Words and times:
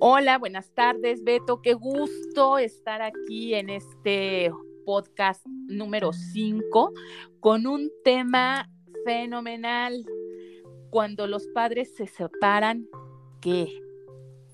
Hola, 0.00 0.38
buenas 0.38 0.72
tardes, 0.74 1.24
Beto. 1.24 1.60
Qué 1.60 1.74
gusto 1.74 2.58
estar 2.58 3.02
aquí 3.02 3.54
en 3.54 3.68
este 3.68 4.52
podcast 4.86 5.44
número 5.44 6.12
5 6.12 6.92
con 7.40 7.66
un 7.66 7.90
tema 8.04 8.70
fenomenal. 9.04 10.06
Cuando 10.90 11.26
los 11.26 11.48
padres 11.48 11.96
se 11.96 12.06
separan, 12.06 12.86
¿qué? 13.40 13.66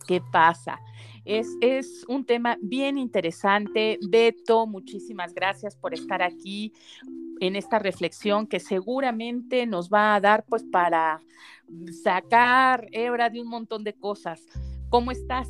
¿Qué 0.06 0.22
pasa? 0.32 0.80
Es, 1.26 1.46
es, 1.60 2.06
un 2.08 2.24
tema 2.24 2.56
bien 2.62 2.96
interesante. 2.96 3.98
Beto, 4.08 4.66
muchísimas 4.66 5.34
gracias 5.34 5.76
por 5.76 5.92
estar 5.92 6.22
aquí 6.22 6.72
en 7.40 7.54
esta 7.54 7.78
reflexión 7.78 8.46
que 8.46 8.60
seguramente 8.60 9.66
nos 9.66 9.90
va 9.90 10.14
a 10.14 10.20
dar 10.22 10.46
pues 10.46 10.64
para 10.64 11.20
sacar 12.02 12.88
hebra 12.92 13.28
de 13.28 13.42
un 13.42 13.48
montón 13.48 13.84
de 13.84 13.92
cosas. 13.92 14.40
¿Cómo 14.90 15.10
estás? 15.10 15.48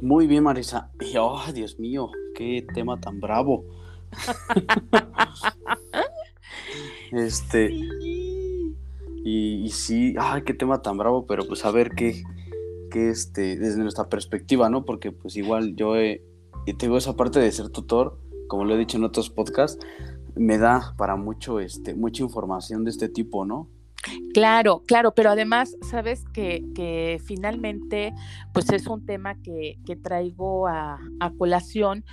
Muy 0.00 0.26
bien, 0.26 0.44
Marisa. 0.44 0.90
oh, 1.18 1.42
Dios 1.52 1.78
mío, 1.78 2.10
qué 2.34 2.66
tema 2.74 3.00
tan 3.00 3.20
bravo. 3.20 3.64
este. 7.12 7.74
Y, 9.24 9.68
sí, 9.70 10.14
ay, 10.18 10.42
qué 10.42 10.54
tema 10.54 10.82
tan 10.82 10.98
bravo, 10.98 11.26
pero 11.26 11.46
pues 11.48 11.64
a 11.64 11.72
ver 11.72 11.90
qué, 11.96 12.22
qué 12.92 13.10
este, 13.10 13.56
desde 13.56 13.82
nuestra 13.82 14.08
perspectiva, 14.08 14.70
¿no? 14.70 14.84
Porque 14.84 15.10
pues 15.10 15.36
igual 15.36 15.74
yo 15.74 15.96
he, 15.96 16.22
tengo 16.78 16.96
esa 16.96 17.16
parte 17.16 17.40
de 17.40 17.50
ser 17.50 17.70
tutor, 17.70 18.20
como 18.46 18.64
lo 18.64 18.74
he 18.74 18.78
dicho 18.78 18.98
en 18.98 19.04
otros 19.04 19.30
podcasts, 19.30 19.84
me 20.36 20.58
da 20.58 20.94
para 20.96 21.16
mucho, 21.16 21.58
este, 21.58 21.94
mucha 21.94 22.22
información 22.22 22.84
de 22.84 22.90
este 22.90 23.08
tipo, 23.08 23.44
¿no? 23.44 23.68
Claro, 24.34 24.82
claro, 24.86 25.14
pero 25.14 25.30
además, 25.30 25.76
sabes 25.82 26.24
que, 26.32 27.20
finalmente, 27.24 28.12
pues 28.52 28.70
es 28.70 28.86
un 28.86 29.04
tema 29.06 29.40
que, 29.42 29.78
traigo 30.02 30.68
a, 30.68 30.98
colación 31.38 32.04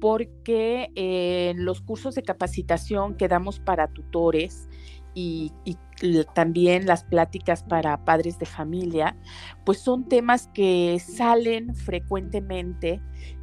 porque 0.00 0.90
en 0.96 1.64
los 1.64 1.80
cursos 1.80 2.14
de 2.16 2.22
capacitación 2.22 3.16
que 3.16 3.28
damos 3.28 3.60
para 3.60 3.88
tutores 3.88 4.68
y, 5.14 5.52
también 6.34 6.86
las 6.86 7.04
pláticas 7.04 7.62
para 7.62 8.04
padres 8.04 8.36
de 8.40 8.46
familia, 8.46 9.16
pues 9.64 9.78
son 9.78 10.08
temas 10.08 10.48
que 10.52 10.98
salen 10.98 11.76
frecuentemente 11.76 13.00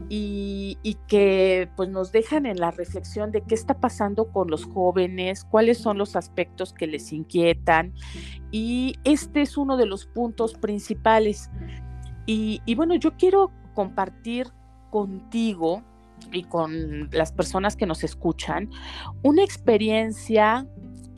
y, 0.09 0.77
que 1.07 1.69
pues 1.77 1.87
nos 1.87 2.11
dejan 2.11 2.45
en 2.45 2.59
la 2.59 2.71
reflexión 2.71 3.31
de 3.31 3.43
qué 3.43 3.55
está 3.55 3.79
pasando 3.79 4.29
con 4.33 4.49
los 4.49 4.65
jóvenes, 4.65 5.45
cuáles 5.45 5.77
son 5.77 5.97
los 5.97 6.17
aspectos 6.17 6.73
que 6.73 6.85
les 6.85 7.13
inquietan 7.13 7.93
y 8.51 8.95
este 9.05 9.41
es 9.41 9.55
uno 9.55 9.77
de 9.77 9.85
los 9.85 10.05
puntos 10.07 10.53
principales. 10.55 11.49
Y, 12.25 12.61
y 12.65 12.75
bueno, 12.75 12.95
yo 12.95 13.15
quiero 13.15 13.51
compartir 13.73 14.47
contigo 14.89 15.81
y 16.31 16.43
con 16.43 17.09
las 17.11 17.31
personas 17.31 17.75
que 17.75 17.85
nos 17.85 18.03
escuchan 18.03 18.69
una 19.23 19.43
experiencia 19.43 20.67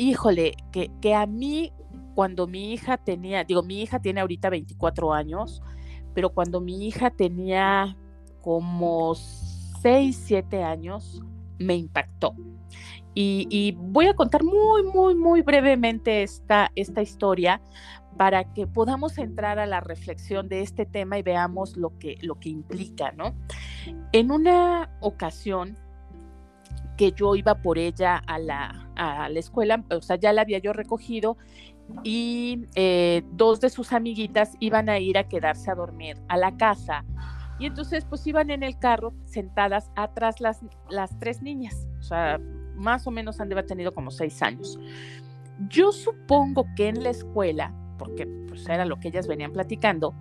híjole, 0.02 0.55
que, 0.71 0.89
que 1.02 1.13
a 1.13 1.25
mí 1.25 1.71
cuando 2.16 2.47
mi 2.47 2.73
hija 2.73 2.97
tenía, 2.97 3.44
digo, 3.44 3.63
mi 3.63 3.81
hija 3.81 3.99
tiene 3.99 4.21
ahorita 4.21 4.49
24 4.49 5.13
años, 5.13 5.61
pero 6.13 6.30
cuando 6.30 6.59
mi 6.59 6.88
hija 6.88 7.11
tenía 7.11 7.97
como 8.41 9.16
6, 9.16 10.23
7 10.25 10.63
años, 10.63 11.22
me 11.57 11.75
impactó. 11.75 12.35
Y, 13.13 13.75
voy 13.77 14.07
a 14.07 14.13
contar 14.13 14.44
muy, 14.44 14.83
muy, 14.83 15.16
muy 15.16 15.41
brevemente 15.41 16.23
esta, 16.23 16.72
esta 16.75 17.02
historia 17.02 17.61
para 18.17 18.53
que 18.53 18.67
podamos 18.67 19.17
entrar 19.17 19.59
a 19.59 19.66
la 19.66 19.81
reflexión 19.81 20.47
de 20.47 20.61
este 20.61 20.85
tema 20.85 21.17
y 21.17 21.22
veamos 21.22 21.75
lo 21.75 21.97
que, 21.97 22.18
lo 22.22 22.35
que 22.35 22.50
implica, 22.50 23.12
¿no? 23.12 23.35
En 24.13 24.31
una 24.31 24.89
ocasión, 25.01 25.78
que 27.01 27.13
yo 27.13 27.35
iba 27.35 27.56
por 27.56 27.79
ella 27.79 28.17
a 28.28 28.38
la, 28.38 28.88
a 28.95 29.28
la 29.28 29.39
escuela, 29.39 29.84
o 29.89 30.01
sea, 30.03 30.17
ya 30.17 30.31
la 30.34 30.44
había 30.44 30.59
yo 30.59 30.72
recogido 30.72 31.35
y 32.03 32.67
eh, 32.75 33.23
dos 33.31 33.59
de 33.59 33.72
sus 33.72 33.91
amiguitas 33.91 34.53
iban 34.59 34.88
a 34.88 35.00
ir 35.00 35.17
a 35.17 35.28
quedarse 35.28 35.72
a 35.72 35.73
dormir 35.73 36.16
a 36.28 36.38
la 36.38 36.56
casa. 36.57 37.03
Y 37.57 37.66
entonces 37.66 38.06
pues 38.06 38.28
iban 38.28 38.51
en 38.51 38.62
el 38.62 38.78
carro 38.78 39.16
sentadas 39.25 39.89
atrás 39.95 40.39
las, 40.41 40.62
las 40.91 41.17
tres 41.17 41.41
niñas, 41.41 41.88
o 42.00 42.03
sea, 42.03 42.39
más 42.75 43.07
o 43.07 43.09
menos 43.09 43.41
han 43.41 43.50
de 43.50 43.56
haber 43.56 43.66
tenido 43.66 43.95
como 43.95 44.12
seis 44.12 44.39
años. 44.44 44.79
Yo 45.69 45.91
supongo 45.91 46.68
que 46.75 46.88
en 46.88 47.01
la 47.01 47.09
escuela, 47.09 47.73
porque 47.97 48.28
pues 48.47 48.69
era 48.69 48.85
lo 48.85 49.00
que 49.00 49.07
ellas 49.07 49.28
venían 49.28 49.53
platicando, 49.53 50.13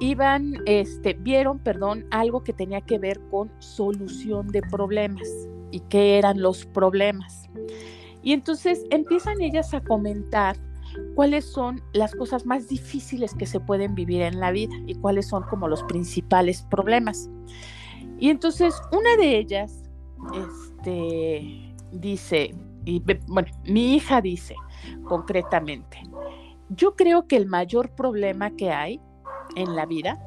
iban, 0.00 0.54
este, 0.66 1.12
vieron, 1.12 1.60
perdón, 1.60 2.04
algo 2.10 2.42
que 2.42 2.52
tenía 2.52 2.80
que 2.80 2.98
ver 2.98 3.20
con 3.30 3.52
solución 3.60 4.48
de 4.48 4.62
problemas 4.62 5.28
y 5.70 5.80
qué 5.80 6.18
eran 6.18 6.40
los 6.40 6.66
problemas. 6.66 7.48
Y 8.22 8.32
entonces 8.32 8.84
empiezan 8.90 9.40
ellas 9.40 9.72
a 9.74 9.80
comentar 9.80 10.56
cuáles 11.14 11.44
son 11.44 11.82
las 11.92 12.14
cosas 12.14 12.46
más 12.46 12.68
difíciles 12.68 13.34
que 13.34 13.46
se 13.46 13.60
pueden 13.60 13.94
vivir 13.94 14.22
en 14.22 14.40
la 14.40 14.50
vida 14.50 14.74
y 14.86 14.94
cuáles 14.94 15.28
son 15.28 15.42
como 15.44 15.68
los 15.68 15.82
principales 15.84 16.62
problemas. 16.62 17.30
Y 18.18 18.30
entonces 18.30 18.74
una 18.92 19.16
de 19.16 19.38
ellas 19.38 19.82
este, 20.34 21.74
dice, 21.92 22.54
y 22.84 23.02
bueno, 23.26 23.48
mi 23.64 23.94
hija 23.94 24.20
dice 24.20 24.54
concretamente, 25.04 26.02
yo 26.68 26.94
creo 26.94 27.26
que 27.26 27.36
el 27.36 27.46
mayor 27.46 27.94
problema 27.94 28.50
que 28.50 28.70
hay 28.70 29.00
en 29.56 29.74
la 29.74 29.86
vida 29.86 30.20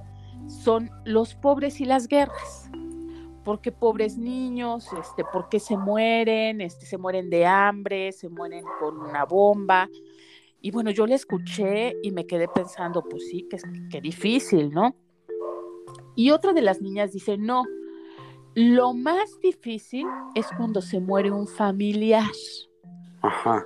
son 0.47 0.89
los 1.05 1.35
pobres 1.35 1.79
y 1.79 1.85
las 1.85 2.07
guerras 2.07 2.69
porque 3.43 3.71
pobres 3.71 4.17
niños, 4.17 4.87
este, 4.99 5.23
por 5.23 5.49
qué 5.49 5.59
se 5.59 5.77
mueren, 5.77 6.61
este, 6.61 6.85
se 6.85 6.97
mueren 6.97 7.29
de 7.29 7.45
hambre, 7.45 8.11
se 8.11 8.29
mueren 8.29 8.63
con 8.79 8.99
una 8.99 9.25
bomba. 9.25 9.89
Y 10.61 10.71
bueno, 10.71 10.91
yo 10.91 11.05
le 11.05 11.15
escuché 11.15 11.95
y 12.01 12.11
me 12.11 12.25
quedé 12.25 12.47
pensando, 12.47 13.03
pues 13.03 13.27
sí, 13.29 13.47
que, 13.49 13.57
que 13.89 14.01
difícil, 14.01 14.71
¿no? 14.71 14.95
Y 16.15 16.31
otra 16.31 16.53
de 16.53 16.61
las 16.61 16.81
niñas 16.81 17.11
dice, 17.11 17.37
no, 17.37 17.65
lo 18.55 18.93
más 18.93 19.39
difícil 19.41 20.07
es 20.35 20.47
cuando 20.57 20.81
se 20.81 20.99
muere 20.99 21.31
un 21.31 21.47
familiar. 21.47 22.31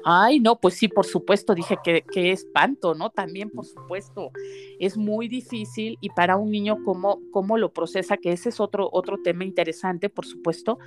Ay, 0.04 0.40
no, 0.40 0.60
pues 0.60 0.76
sí, 0.76 0.88
por 0.88 1.08
supuesto, 1.08 1.56
dije 1.56 1.78
que, 1.84 2.04
que, 2.04 2.32
espanto, 2.32 2.94
¿no? 2.94 3.10
También, 3.10 3.50
por 3.50 3.66
supuesto, 3.66 4.32
es 4.80 4.98
muy 4.98 5.28
difícil 5.28 5.98
y 6.00 6.10
para 6.10 6.38
un 6.38 6.52
niño 6.52 6.84
cómo, 6.86 7.20
cómo 7.32 7.58
lo 7.58 7.74
procesa, 7.74 8.18
que 8.18 8.32
ese 8.32 8.50
es 8.50 8.60
otro, 8.60 8.88
otro 8.92 9.18
tema 9.24 9.46
interesante, 9.46 10.10
por 10.10 10.28
supuesto, 10.28 10.78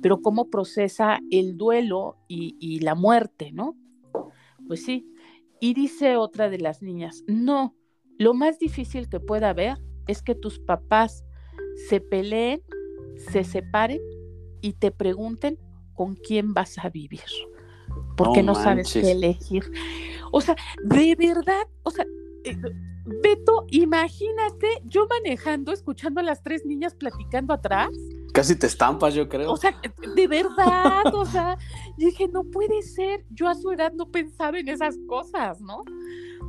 pero 0.00 0.22
cómo 0.22 0.48
procesa 0.48 1.18
el 1.32 1.56
duelo 1.56 2.18
y, 2.28 2.56
y 2.60 2.78
la 2.80 2.94
muerte, 2.94 3.50
¿no? 3.50 3.76
Pues 4.68 4.84
sí. 4.84 5.08
Y 5.58 5.74
dice 5.74 6.16
otra 6.16 6.48
de 6.48 6.58
las 6.58 6.82
niñas, 6.82 7.24
no, 7.26 7.74
lo 8.16 8.32
más 8.32 8.60
difícil 8.60 9.08
que 9.08 9.18
pueda 9.18 9.50
haber 9.50 9.78
es 10.06 10.22
que 10.22 10.36
tus 10.36 10.60
papás 10.60 11.24
se 11.88 12.00
peleen, 12.00 12.62
se 13.16 13.42
separen 13.42 14.00
y 14.60 14.74
te 14.74 14.92
pregunten 14.92 15.58
con 15.94 16.14
quién 16.14 16.54
vas 16.54 16.78
a 16.78 16.90
vivir 16.90 17.20
porque 18.16 18.42
no, 18.42 18.54
sabes 18.54 18.92
qué 18.92 19.12
elegir. 19.12 19.64
O 20.32 20.40
sea, 20.40 20.56
de 20.84 21.14
verdad, 21.16 21.66
o 21.82 21.90
sea, 21.90 22.04
eh, 22.44 22.56
Beto, 23.04 23.66
imagínate 23.70 24.66
yo 24.84 25.06
manejando, 25.08 25.72
escuchando 25.72 26.20
a 26.20 26.22
las 26.22 26.42
tres 26.42 26.64
niñas 26.64 26.94
platicando 26.94 27.54
atrás. 27.54 27.90
Casi 28.32 28.54
te 28.54 28.66
estampas, 28.66 29.14
yo 29.14 29.28
creo. 29.28 29.50
O 29.50 29.56
sea, 29.56 29.80
de 30.14 30.28
verdad, 30.28 31.12
o 31.12 31.24
sea, 31.24 31.58
dije, 31.96 32.28
no 32.28 32.44
puede 32.44 32.82
ser, 32.82 33.24
yo 33.30 33.48
a 33.48 33.54
su 33.54 33.72
edad 33.72 33.92
no 33.94 34.06
pensaba 34.10 34.58
en 34.58 34.68
esas 34.68 34.96
cosas, 35.08 35.60
¿no? 35.60 35.82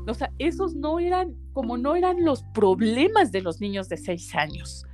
O 0.07 0.13
sea, 0.13 0.31
esos 0.37 0.75
no 0.75 0.99
eran, 0.99 1.35
como 1.53 1.77
no 1.77 1.95
eran 1.95 2.23
los 2.23 2.43
problemas 2.53 3.31
de 3.31 3.41
los 3.41 3.59
niños 3.59 3.89
de 3.89 3.97
seis 3.97 4.35
años. 4.35 4.85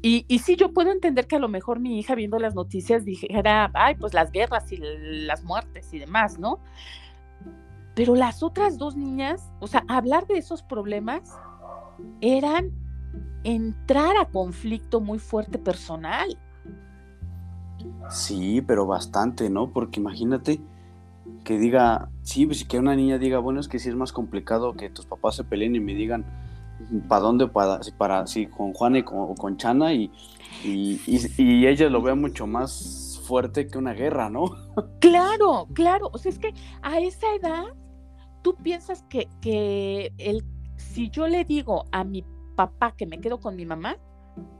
Y, 0.00 0.24
sí, 0.38 0.54
yo 0.54 0.72
puedo 0.72 0.92
entender 0.92 1.26
que 1.26 1.36
a 1.36 1.40
lo 1.40 1.48
mejor 1.48 1.80
mi 1.80 1.98
hija 1.98 2.14
viendo 2.14 2.38
las 2.38 2.54
noticias 2.54 3.04
dijera, 3.04 3.70
ay, 3.74 3.96
pues 3.96 4.14
las 4.14 4.30
guerras 4.30 4.70
y 4.70 4.78
las 4.78 5.42
muertes 5.42 5.92
y 5.92 5.98
demás, 5.98 6.38
¿no? 6.38 6.60
Pero 7.94 8.14
las 8.14 8.44
otras 8.44 8.78
dos 8.78 8.96
niñas, 8.96 9.50
o 9.58 9.66
sea, 9.66 9.84
hablar 9.88 10.28
de 10.28 10.38
esos 10.38 10.62
problemas 10.62 11.36
eran 12.20 12.70
entrar 13.42 14.16
a 14.16 14.26
conflicto 14.26 15.00
muy 15.00 15.18
fuerte 15.18 15.58
personal. 15.58 16.38
Sí, 18.08 18.62
pero 18.62 18.86
bastante, 18.86 19.50
¿no? 19.50 19.72
Porque 19.72 19.98
imagínate 19.98 20.60
que 21.42 21.58
diga, 21.58 22.08
sí, 22.22 22.46
pues 22.46 22.64
que 22.64 22.78
una 22.78 22.94
niña 22.94 23.18
diga, 23.18 23.38
bueno, 23.38 23.58
es 23.58 23.66
que 23.66 23.80
sí 23.80 23.88
es 23.88 23.96
más 23.96 24.12
complicado 24.12 24.74
que 24.74 24.90
tus 24.90 25.06
papás 25.06 25.34
se 25.34 25.44
peleen 25.44 25.74
y 25.74 25.80
me 25.80 25.94
digan, 25.94 26.24
para 27.08 27.22
dónde, 27.22 27.48
para, 27.48 27.80
para 27.96 28.26
si 28.26 28.46
con 28.46 28.72
Juan 28.72 28.96
y 28.96 29.02
con, 29.02 29.34
con 29.34 29.56
Chana 29.56 29.92
y, 29.92 30.10
y, 30.64 31.00
y, 31.06 31.66
ella 31.66 31.88
lo 31.88 32.02
vea 32.02 32.14
mucho 32.14 32.46
más 32.46 33.20
fuerte 33.26 33.66
que 33.66 33.78
una 33.78 33.92
guerra, 33.92 34.30
¿no? 34.30 34.44
Claro, 35.00 35.68
claro, 35.74 36.10
o 36.12 36.18
sea, 36.18 36.30
es 36.30 36.38
que 36.38 36.54
a 36.82 36.98
esa 36.98 37.26
edad 37.34 37.64
tú 38.42 38.54
piensas 38.56 39.04
que, 39.08 39.28
que 39.40 40.12
el, 40.18 40.44
si 40.76 41.10
yo 41.10 41.26
le 41.26 41.44
digo 41.44 41.84
a 41.92 42.04
mi 42.04 42.24
papá 42.56 42.94
que 42.96 43.06
me 43.06 43.20
quedo 43.20 43.38
con 43.38 43.56
mi 43.56 43.66
mamá, 43.66 43.96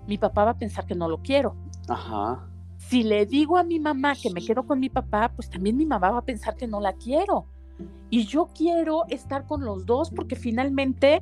mi 0.06 0.18
papá 0.18 0.44
va 0.44 0.50
a 0.52 0.58
pensar 0.58 0.86
que 0.86 0.94
no 0.94 1.08
lo 1.08 1.22
quiero. 1.22 1.56
Ajá. 1.88 2.48
Si 2.76 3.02
le 3.02 3.26
digo 3.26 3.58
a 3.58 3.64
mi 3.64 3.80
mamá 3.80 4.14
que 4.14 4.30
me 4.30 4.44
quedo 4.44 4.64
con 4.66 4.80
mi 4.80 4.88
papá, 4.88 5.32
pues 5.34 5.50
también 5.50 5.76
mi 5.76 5.84
mamá 5.84 6.10
va 6.10 6.18
a 6.18 6.24
pensar 6.24 6.56
que 6.56 6.66
no 6.66 6.80
la 6.80 6.92
quiero. 6.94 7.46
Y 8.10 8.24
yo 8.24 8.48
quiero 8.54 9.04
estar 9.08 9.46
con 9.46 9.64
los 9.64 9.84
dos 9.86 10.10
porque 10.10 10.34
finalmente 10.34 11.20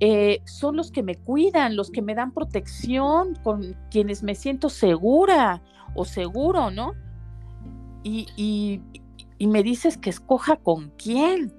eh, 0.00 0.40
son 0.44 0.76
los 0.76 0.90
que 0.90 1.02
me 1.02 1.14
cuidan, 1.14 1.76
los 1.76 1.90
que 1.90 2.02
me 2.02 2.14
dan 2.14 2.32
protección, 2.32 3.36
con 3.42 3.76
quienes 3.90 4.22
me 4.22 4.34
siento 4.34 4.68
segura 4.68 5.62
o 5.94 6.04
seguro, 6.04 6.70
¿no? 6.70 6.94
Y, 8.02 8.26
y, 8.36 8.82
y 9.38 9.46
me 9.46 9.62
dices 9.62 9.96
que 9.96 10.10
escoja 10.10 10.56
con 10.56 10.90
quién. 10.98 11.52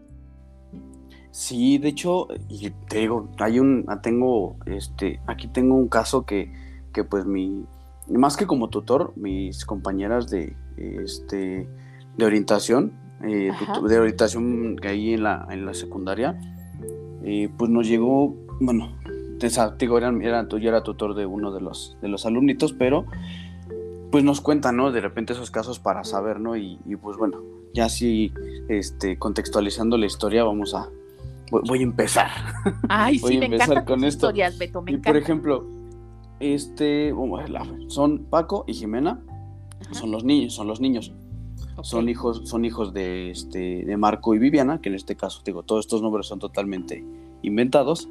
Sí, 1.32 1.78
de 1.80 1.90
hecho, 1.90 2.28
y 2.48 2.70
te 2.88 3.00
digo, 3.00 3.30
hay 3.40 3.60
un, 3.60 3.84
ah, 3.88 4.02
tengo, 4.02 4.56
este, 4.66 5.20
aquí 5.28 5.48
tengo 5.48 5.76
un 5.76 5.90
caso 5.90 6.26
que, 6.26 6.50
que 6.94 7.04
pues 7.04 7.26
mi, 7.26 7.66
más 8.08 8.38
que 8.38 8.48
como 8.48 8.70
tutor, 8.70 9.14
mis 9.18 9.66
compañeras 9.66 10.30
de, 10.30 10.56
este, 10.78 11.68
de 12.18 12.26
orientación, 12.26 12.94
eh, 13.24 13.52
de 13.88 14.00
orientación 14.00 14.76
que 14.78 14.88
ahí 14.90 15.14
en 15.14 15.24
la, 15.24 15.48
en 15.50 15.66
la 15.66 15.74
secundaria, 15.74 16.40
eh, 17.24 17.50
pues 17.58 17.70
nos 17.72 17.88
llegó, 17.88 18.36
bueno, 18.60 18.98
te 19.40 19.50
digo, 19.80 19.98
era, 19.98 20.48
yo 20.48 20.70
era 20.70 20.84
tutor 20.84 21.16
de 21.16 21.26
uno 21.26 21.52
de 21.52 21.62
los, 21.62 21.98
de 22.02 22.08
los 22.08 22.26
alumnitos, 22.26 22.74
pero 22.74 23.06
pues 24.12 24.24
nos 24.24 24.42
cuentan, 24.42 24.78
¿no? 24.78 24.92
De 24.92 25.02
repente 25.02 25.34
esos 25.34 25.52
casos 25.52 25.80
para 25.80 26.04
saber, 26.04 26.40
¿no? 26.40 26.56
Y, 26.56 26.80
y 26.86 26.96
pues 26.96 27.18
bueno, 27.18 27.42
ya 27.74 27.86
así, 27.86 28.34
este, 28.70 29.18
contextualizando 29.18 29.98
la 29.98 30.06
historia, 30.06 30.44
vamos 30.44 30.74
a, 30.74 30.90
voy, 31.52 31.80
a 31.80 31.84
empezar. 31.84 32.30
Ay, 32.88 33.20
sí, 33.20 33.38
me 33.38 33.46
empezar 33.46 33.86
con 33.86 34.04
esto. 34.04 34.28
historias, 34.28 34.58
Beto, 34.58 34.82
me 34.82 34.94
y 34.94 34.98
por 34.98 35.18
ejemplo, 35.18 35.66
este, 36.40 37.14
son 37.88 38.26
Paco 38.30 38.64
y 38.68 38.74
Jimena, 38.74 39.22
son 39.92 40.12
los 40.12 40.24
niños, 40.24 40.54
son 40.54 40.68
los 40.68 40.80
niños. 40.80 41.14
Son 41.82 42.10
hijos, 42.10 42.42
son 42.46 42.66
hijos 42.66 42.94
de, 42.94 43.32
este, 43.32 43.84
de 43.86 43.98
Marco 43.98 44.34
y 44.34 44.40
Viviana, 44.40 44.82
que 44.82 44.90
en 44.90 44.96
este 44.96 45.16
caso, 45.16 45.42
digo, 45.46 45.64
todos 45.64 45.86
estos 45.86 46.02
nombres 46.02 46.28
son 46.28 46.40
totalmente 46.40 47.04
inventados, 47.42 48.10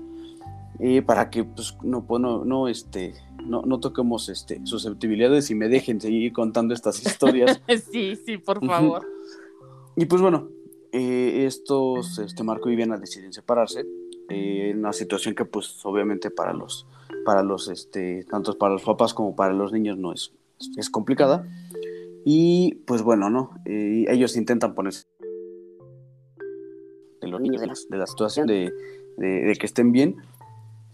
eh, 0.80 1.02
para 1.02 1.30
que 1.30 1.44
pues, 1.44 1.76
no, 1.82 2.04
pues, 2.04 2.20
no, 2.20 2.44
no, 2.44 2.68
este, 2.68 3.14
no, 3.44 3.62
no 3.62 3.80
toquemos 3.80 4.28
este, 4.28 4.60
susceptibilidades 4.64 5.50
y 5.50 5.54
me 5.54 5.68
dejen 5.68 6.00
seguir 6.00 6.32
contando 6.32 6.74
estas 6.74 7.04
historias. 7.04 7.60
sí, 7.92 8.16
sí, 8.16 8.38
por 8.38 8.64
favor. 8.64 9.06
Y 9.96 10.06
pues 10.06 10.20
bueno, 10.20 10.48
eh, 10.92 11.44
estos, 11.46 12.18
este 12.18 12.42
Marco 12.42 12.68
y 12.68 12.72
Viviana 12.72 12.98
deciden 12.98 13.32
separarse, 13.32 13.84
eh, 14.28 14.70
en 14.70 14.78
una 14.78 14.92
situación 14.92 15.34
que 15.34 15.44
pues 15.44 15.84
obviamente 15.84 16.30
para 16.30 16.52
los, 16.52 16.86
para 17.24 17.42
los, 17.42 17.68
este, 17.68 18.24
tanto 18.24 18.56
para 18.58 18.72
los 18.72 18.82
papás 18.82 19.14
como 19.14 19.36
para 19.36 19.52
los 19.52 19.72
niños 19.72 19.98
no 19.98 20.12
es, 20.12 20.32
es 20.76 20.90
complicada. 20.90 21.46
Y 22.24 22.76
pues 22.86 23.02
bueno, 23.02 23.28
¿no? 23.28 23.50
Eh, 23.66 24.06
ellos 24.08 24.36
intentan 24.36 24.74
ponerse 24.74 25.04
de 27.20 27.28
los 27.28 27.40
niños, 27.40 27.60
de 27.60 27.96
la, 27.96 28.06
situación, 28.06 28.46
de, 28.46 28.72
de, 29.16 29.56
que 29.58 29.66
estén 29.66 29.92
bien, 29.92 30.16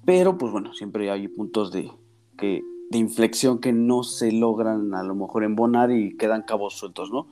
pero 0.04 0.38
pues 0.38 0.52
bueno, 0.52 0.72
siempre 0.72 1.10
hay 1.10 1.28
puntos 1.28 1.72
de, 1.72 1.90
que, 2.38 2.62
de 2.90 2.98
inflexión 2.98 3.58
que 3.58 3.72
no 3.72 4.02
se 4.02 4.32
logran 4.32 4.94
a 4.94 5.02
lo 5.02 5.14
mejor 5.14 5.44
embonar 5.44 5.90
y 5.90 6.16
quedan 6.16 6.42
cabos 6.42 6.74
sueltos, 6.74 7.10
¿no? 7.10 7.28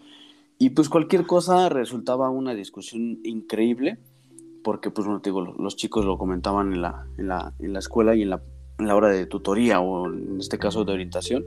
Y 0.58 0.70
pues 0.70 0.88
cualquier 0.88 1.26
cosa 1.26 1.68
resultaba 1.68 2.30
una 2.30 2.54
discusión 2.54 3.20
increíble, 3.22 3.98
porque 4.64 4.90
pues 4.90 5.06
bueno, 5.06 5.20
te 5.20 5.30
digo, 5.30 5.42
los 5.42 5.76
chicos 5.76 6.04
lo 6.04 6.18
comentaban 6.18 6.72
en 6.72 6.82
la, 6.82 7.06
en 7.16 7.28
la, 7.28 7.54
en 7.60 7.72
la 7.72 7.78
escuela 7.78 8.16
y 8.16 8.22
en 8.22 8.30
la, 8.30 8.42
en 8.78 8.88
la 8.88 8.96
hora 8.96 9.08
de 9.08 9.26
tutoría 9.26 9.80
o 9.80 10.12
en 10.12 10.38
este 10.40 10.58
caso 10.58 10.84
de 10.84 10.92
orientación. 10.92 11.44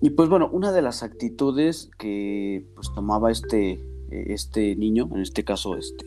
Y 0.00 0.10
pues 0.10 0.28
bueno, 0.28 0.48
una 0.52 0.72
de 0.72 0.82
las 0.82 1.02
actitudes 1.02 1.90
que 1.98 2.64
pues 2.74 2.92
tomaba 2.94 3.30
este, 3.30 3.80
este 4.10 4.74
niño, 4.76 5.08
en 5.12 5.20
este 5.20 5.44
caso 5.44 5.76
este 5.76 6.06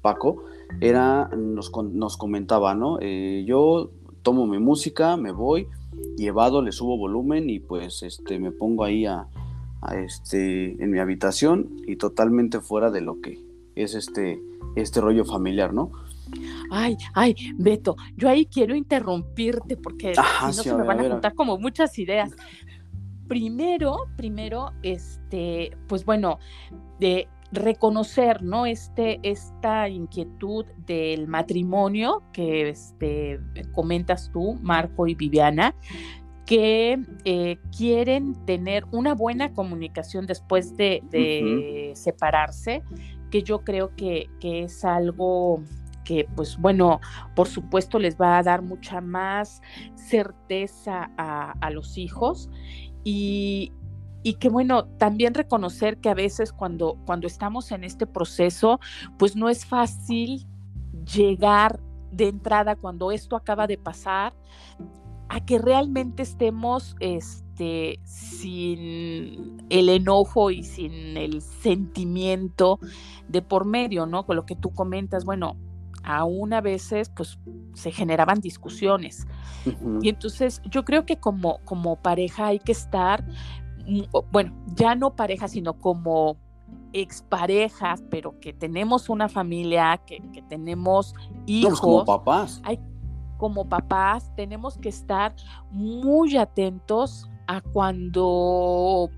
Paco, 0.00 0.44
era, 0.80 1.28
nos, 1.36 1.72
nos 1.92 2.16
comentaba, 2.16 2.74
¿no? 2.74 2.98
Eh, 3.00 3.44
yo 3.46 3.90
tomo 4.22 4.46
mi 4.46 4.58
música, 4.58 5.16
me 5.16 5.32
voy, 5.32 5.68
llevado, 6.16 6.62
le 6.62 6.72
subo 6.72 6.96
volumen 6.96 7.50
y 7.50 7.58
pues 7.58 8.02
este, 8.02 8.38
me 8.38 8.52
pongo 8.52 8.84
ahí 8.84 9.06
a, 9.06 9.26
este, 9.96 10.82
en 10.82 10.90
mi 10.90 10.98
habitación 10.98 11.82
y 11.86 11.96
totalmente 11.96 12.60
fuera 12.60 12.90
de 12.90 13.00
lo 13.00 13.20
que 13.20 13.38
es 13.74 13.94
este, 13.94 14.40
este 14.74 15.00
rollo 15.00 15.24
familiar, 15.24 15.72
¿no? 15.72 15.90
Ay, 16.70 16.96
ay, 17.14 17.36
Beto, 17.56 17.96
yo 18.16 18.28
ahí 18.28 18.46
quiero 18.46 18.74
interrumpirte 18.74 19.76
porque 19.76 20.14
si 20.14 20.46
no 20.46 20.52
se 20.52 20.74
me 20.74 20.82
van 20.82 21.00
a, 21.00 21.08
contar 21.08 21.34
como 21.34 21.58
muchas 21.58 21.98
ideas. 21.98 22.32
Primero, 23.28 24.08
primero, 24.16 24.72
este, 24.82 25.76
pues 25.88 26.04
bueno, 26.04 26.38
de 27.00 27.28
reconocer, 27.52 28.42
¿no? 28.42 28.66
Este, 28.66 29.20
esta 29.22 29.88
inquietud 29.88 30.66
del 30.86 31.28
matrimonio 31.28 32.22
que 32.32 32.68
este, 32.68 33.40
comentas 33.72 34.30
tú, 34.32 34.58
Marco 34.62 35.06
y 35.06 35.14
Viviana, 35.14 35.74
que 36.46 37.00
eh, 37.24 37.58
quieren 37.76 38.34
tener 38.46 38.84
una 38.92 39.14
buena 39.14 39.52
comunicación 39.52 40.26
después 40.26 40.76
de, 40.76 41.92
separarse, 41.94 42.82
que 43.30 43.42
yo 43.42 43.64
creo 43.64 43.94
que, 43.96 44.28
es 44.40 44.84
algo 44.84 45.62
que, 46.04 46.28
pues 46.36 46.56
bueno, 46.56 47.00
por 47.34 47.48
supuesto 47.48 47.98
les 47.98 48.16
va 48.16 48.38
a 48.38 48.42
dar 48.44 48.62
mucha 48.62 49.00
más 49.00 49.60
certeza 49.96 51.10
a, 51.18 51.70
los 51.70 51.98
hijos 51.98 52.48
y, 53.08 53.72
que 54.40 54.48
bueno, 54.48 54.86
también 54.98 55.32
reconocer 55.32 55.98
que 55.98 56.08
a 56.08 56.14
veces 56.14 56.52
cuando, 56.52 56.98
cuando 57.06 57.28
estamos 57.28 57.70
en 57.70 57.84
este 57.84 58.04
proceso, 58.04 58.80
pues 59.16 59.36
no 59.36 59.48
es 59.48 59.64
fácil 59.64 60.44
llegar 61.14 61.78
de 62.10 62.26
entrada 62.26 62.74
cuando 62.74 63.12
esto 63.12 63.36
acaba 63.36 63.68
de 63.68 63.78
pasar 63.78 64.34
a 65.28 65.38
que 65.44 65.58
realmente 65.58 66.24
estemos 66.24 66.96
este, 66.98 68.00
sin 68.04 69.64
el 69.70 69.88
enojo 69.88 70.50
y 70.50 70.64
sin 70.64 71.16
el 71.16 71.42
sentimiento 71.42 72.80
de 73.28 73.40
por 73.40 73.66
medio, 73.66 74.06
¿no? 74.06 74.26
Con 74.26 74.34
lo 74.34 74.46
que 74.46 74.56
tú 74.56 74.74
comentas, 74.74 75.24
bueno, 75.24 75.56
aún 76.06 76.52
a 76.52 76.60
veces 76.60 77.10
pues 77.10 77.38
se 77.74 77.90
generaban 77.90 78.40
discusiones. 78.40 79.26
Y 80.00 80.08
entonces 80.08 80.62
yo 80.70 80.84
creo 80.84 81.04
que 81.04 81.18
como, 81.18 81.58
como 81.64 81.96
pareja 81.96 82.46
hay 82.46 82.60
que 82.60 82.72
estar, 82.72 83.24
mm, 83.86 84.02
bueno, 84.30 84.54
ya 84.74 84.94
no 84.94 85.14
pareja, 85.14 85.48
sino 85.48 85.74
como 85.74 86.36
exparejas, 86.92 88.02
pero 88.08 88.38
que 88.40 88.52
tenemos 88.52 89.08
una 89.08 89.28
familia, 89.28 90.00
que, 90.06 90.22
tenemos 90.48 91.14
hijos. 91.44 91.80
como 91.80 92.04
papás. 92.04 92.62
Hay, 92.64 92.78
como 93.36 93.68
papás 93.68 94.32
tenemos 94.36 94.78
que 94.78 94.88
estar 94.88 95.34
muy 95.70 96.36
atentos 96.36 97.28
a 97.48 97.60
cuando 97.60 99.10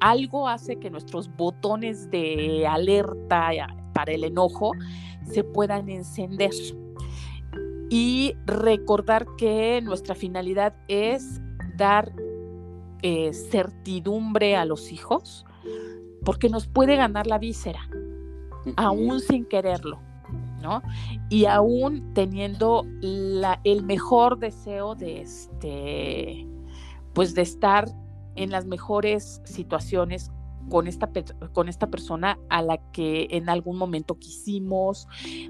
algo 0.00 0.48
hace 0.48 0.76
que 0.76 0.90
nuestros 0.90 1.34
botones 1.36 2.10
de 2.10 2.66
alerta 2.66 3.50
para 3.94 4.12
el 4.12 4.24
enojo 4.24 4.72
se 5.28 5.44
puedan 5.44 5.88
encender. 5.88 6.50
Y 7.90 8.34
recordar 8.44 9.26
que 9.36 9.80
nuestra 9.82 10.14
finalidad 10.14 10.74
es 10.88 11.40
dar 11.76 12.12
eh, 13.02 13.32
certidumbre 13.32 14.56
a 14.56 14.64
los 14.64 14.92
hijos, 14.92 15.46
porque 16.24 16.48
nos 16.48 16.66
puede 16.66 16.96
ganar 16.96 17.26
la 17.26 17.38
víscera, 17.38 17.88
aún 18.76 19.20
sin 19.20 19.44
quererlo. 19.44 20.00
¿no? 20.60 20.82
Y 21.28 21.44
aún 21.44 22.12
teniendo 22.14 22.84
el 23.00 23.84
mejor 23.84 24.38
deseo 24.38 24.96
de 24.96 25.20
este, 25.20 26.46
pues 27.12 27.34
de 27.34 27.42
estar 27.42 27.88
en 28.34 28.50
las 28.50 28.66
mejores 28.66 29.40
situaciones 29.44 30.32
con 30.68 30.86
esta, 30.86 31.10
con 31.52 31.68
esta 31.68 31.88
persona 31.88 32.38
a 32.48 32.62
la 32.62 32.78
que 32.92 33.28
en 33.30 33.48
algún 33.48 33.76
momento 33.76 34.18
quisimos, 34.18 35.06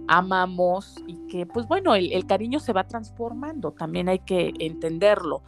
amamos 0.06 0.96
y 1.06 1.14
que 1.28 1.46
pues 1.46 1.66
bueno, 1.66 1.94
el, 1.94 2.26
cariño 2.26 2.60
se 2.60 2.72
va 2.72 2.86
transformando, 2.86 3.72
también 3.72 4.08
hay 4.08 4.18
que 4.20 4.52
entenderlo, 4.58 5.42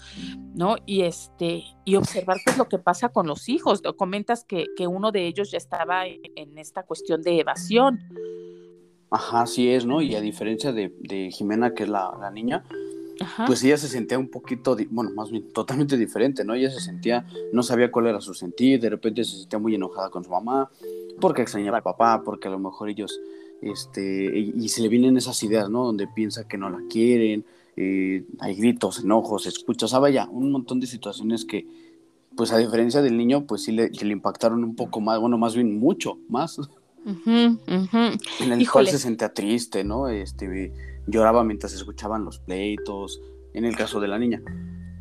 ¿no? 0.54 0.76
Y 0.86 1.02
este, 1.02 1.64
y 1.84 1.96
observar 1.96 2.38
qué 2.44 2.52
es 2.52 2.58
lo 2.58 2.68
que 2.68 2.78
pasa 2.78 3.10
con 3.10 3.26
los 3.26 3.48
hijos. 3.48 3.82
Comentas 3.96 4.44
que, 4.44 4.66
uno 4.86 5.12
de 5.12 5.26
ellos 5.26 5.50
ya 5.50 5.58
estaba 5.58 6.06
en 6.06 6.58
esta 6.58 6.82
cuestión 6.84 7.22
de 7.22 7.40
evasión. 7.40 8.00
Ajá, 9.10 9.46
sí 9.46 9.68
es, 9.68 9.84
¿no? 9.84 10.00
Y 10.00 10.14
a 10.14 10.20
diferencia 10.20 10.72
de, 10.72 11.30
Jimena, 11.32 11.74
que 11.74 11.82
es 11.82 11.88
la, 11.88 12.30
niña, 12.32 12.64
pues 13.46 13.62
ella 13.62 13.76
se 13.76 13.88
sentía 13.88 14.18
un 14.18 14.28
poquito, 14.28 14.76
bueno, 14.90 15.10
más 15.10 15.30
bien 15.30 15.52
totalmente 15.52 15.96
diferente, 15.96 16.44
¿no? 16.44 16.54
Ella 16.54 16.70
se 16.70 16.80
sentía, 16.80 17.26
no 17.52 17.62
sabía 17.62 17.90
cuál 17.90 18.06
era 18.06 18.20
su 18.20 18.32
sentir, 18.34 18.80
de 18.80 18.90
repente 18.90 19.24
se 19.24 19.38
sentía 19.38 19.58
muy 19.58 19.74
enojada 19.74 20.10
con 20.10 20.24
su 20.24 20.30
mamá, 20.30 20.70
porque 21.20 21.42
extrañaba 21.42 21.78
al 21.78 21.82
papá, 21.82 22.22
porque 22.24 22.48
a 22.48 22.50
lo 22.50 22.58
mejor 22.58 22.88
ellos, 22.88 23.20
este, 23.60 24.38
y, 24.38 24.68
se 24.68 24.80
le 24.80 24.88
vienen 24.88 25.16
esas 25.16 25.42
ideas, 25.42 25.68
¿no? 25.68 25.84
Donde 25.84 26.06
piensa 26.06 26.48
que 26.48 26.56
no 26.56 26.70
la 26.70 26.80
quieren, 26.88 27.44
eh, 27.76 28.24
hay 28.38 28.54
gritos, 28.54 29.00
enojos, 29.00 29.46
escuchas, 29.46 29.84
o 29.84 29.88
sea, 29.88 29.98
vaya, 29.98 30.26
un 30.30 30.50
montón 30.50 30.80
de 30.80 30.86
situaciones 30.86 31.44
que, 31.44 31.66
pues 32.36 32.52
a 32.52 32.58
diferencia 32.58 33.02
del 33.02 33.18
niño, 33.18 33.44
pues 33.46 33.64
sí 33.64 33.72
le, 33.72 33.90
le 33.90 34.12
impactaron 34.12 34.64
un 34.64 34.76
poco 34.76 35.00
más, 35.00 35.20
bueno, 35.20 35.36
más 35.36 35.54
bien 35.54 35.78
mucho 35.78 36.18
más. 36.28 36.58
En 37.04 38.52
el 38.52 38.70
cual 38.70 38.86
se 38.86 38.98
sentía 38.98 39.32
triste, 39.32 39.84
¿no? 39.84 40.08
Este, 40.08 40.72
lloraba 41.06 41.44
mientras 41.44 41.72
escuchaban 41.72 42.24
los 42.24 42.38
pleitos, 42.38 43.20
en 43.54 43.64
el 43.64 43.76
caso 43.76 44.00
de 44.00 44.08
la 44.08 44.18
niña. 44.18 44.42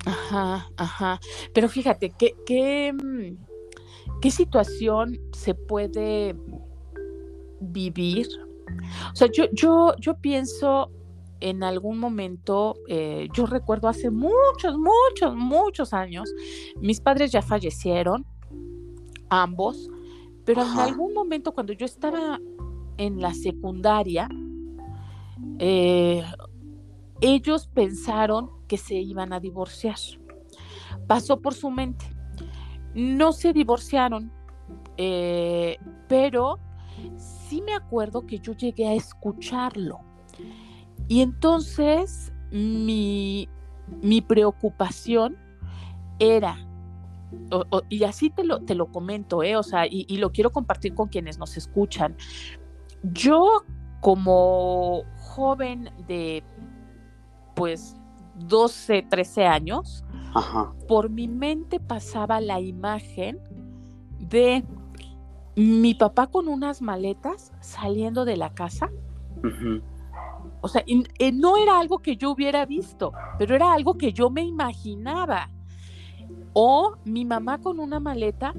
Ajá, 0.06 0.70
ajá. 0.78 1.20
Pero 1.54 1.70
fíjate, 1.70 2.12
¿qué, 2.18 2.36
qué, 2.46 2.94
mm, 2.94 4.20
qué 4.22 4.32
situación 4.32 5.20
se 5.34 5.54
puede 5.54 6.36
vivir? 7.60 8.28
O 9.12 9.16
sea, 9.16 9.28
yo, 9.32 9.46
yo, 9.52 9.94
yo 10.00 10.16
pienso 10.16 10.92
en 11.42 11.64
algún 11.64 12.00
momento, 12.00 12.76
eh, 12.88 13.28
yo 13.34 13.46
recuerdo 13.46 13.88
hace 13.88 14.10
muchos, 14.10 14.78
muchos, 14.78 15.36
muchos 15.36 15.94
años, 15.94 16.34
mis 16.82 17.00
padres 17.00 17.32
ya 17.32 17.42
fallecieron, 17.42 18.26
ambos, 19.30 19.90
pero 20.46 20.62
en 20.64 20.80
algún 20.80 21.14
momento 21.14 21.54
cuando 21.54 21.74
yo 21.74 21.86
estaba 21.86 22.40
en 22.98 23.22
la 23.22 23.34
secundaria, 23.34 24.28
eh, 25.60 26.24
ellos 27.22 27.68
pensaron 27.68 28.50
que 28.68 28.78
se 28.78 28.96
iban 28.96 29.34
a 29.34 29.40
divorciar. 29.40 29.98
Pasó 31.06 31.42
por 31.42 31.54
su 31.54 31.70
mente. 31.70 32.06
No 32.94 33.34
se 33.34 33.54
divorciaron, 33.54 34.32
eh, 34.98 35.78
pero 36.08 36.60
sí 37.18 37.62
me 37.62 37.74
acuerdo 37.74 38.26
que 38.26 38.40
yo 38.40 38.54
llegué 38.54 38.88
a 38.88 38.94
escucharlo. 38.94 40.00
Y 41.08 41.22
entonces 41.22 42.32
mi, 42.52 43.50
mi 44.02 44.22
preocupación 44.22 45.38
era, 46.20 46.58
y 47.90 48.04
así 48.04 48.30
te 48.30 48.44
lo, 48.44 48.62
te 48.62 48.76
lo 48.76 48.92
comento, 48.92 49.44
¿eh? 49.44 49.56
o 49.56 49.64
sea, 49.64 49.86
y, 49.86 50.06
y 50.08 50.18
lo 50.18 50.32
quiero 50.32 50.52
compartir 50.52 50.96
con 50.96 51.10
quienes 51.10 51.38
nos 51.38 51.58
escuchan. 51.58 52.16
Yo 53.04 53.64
como 54.02 55.04
joven 55.30 55.90
de, 56.08 56.44
pues, 57.56 57.96
12, 58.36 59.04
13 59.10 59.46
años, 59.46 60.04
por 60.88 61.10
mi 61.10 61.28
mente 61.28 61.80
pasaba 61.80 62.40
la 62.42 62.60
imagen 62.60 63.40
de 64.20 64.64
mi 65.56 65.94
papá 65.94 66.28
con 66.28 66.48
unas 66.48 66.82
maletas 66.82 67.52
saliendo 67.60 68.26
de 68.26 68.38
la 68.38 68.54
casa. 68.54 68.90
O 70.62 70.68
sea, 70.68 70.84
no 71.34 71.58
era 71.58 71.80
algo 71.80 72.00
que 72.00 72.16
yo 72.18 72.32
hubiera 72.32 72.66
visto, 72.66 73.12
pero 73.38 73.56
era 73.56 73.74
algo 73.74 73.98
que 73.98 74.14
yo 74.14 74.30
me 74.30 74.44
imaginaba. 74.44 75.50
O 76.54 76.96
mi 77.06 77.26
mamá 77.26 77.60
con 77.60 77.80
una 77.80 78.00
maleta 78.00 78.54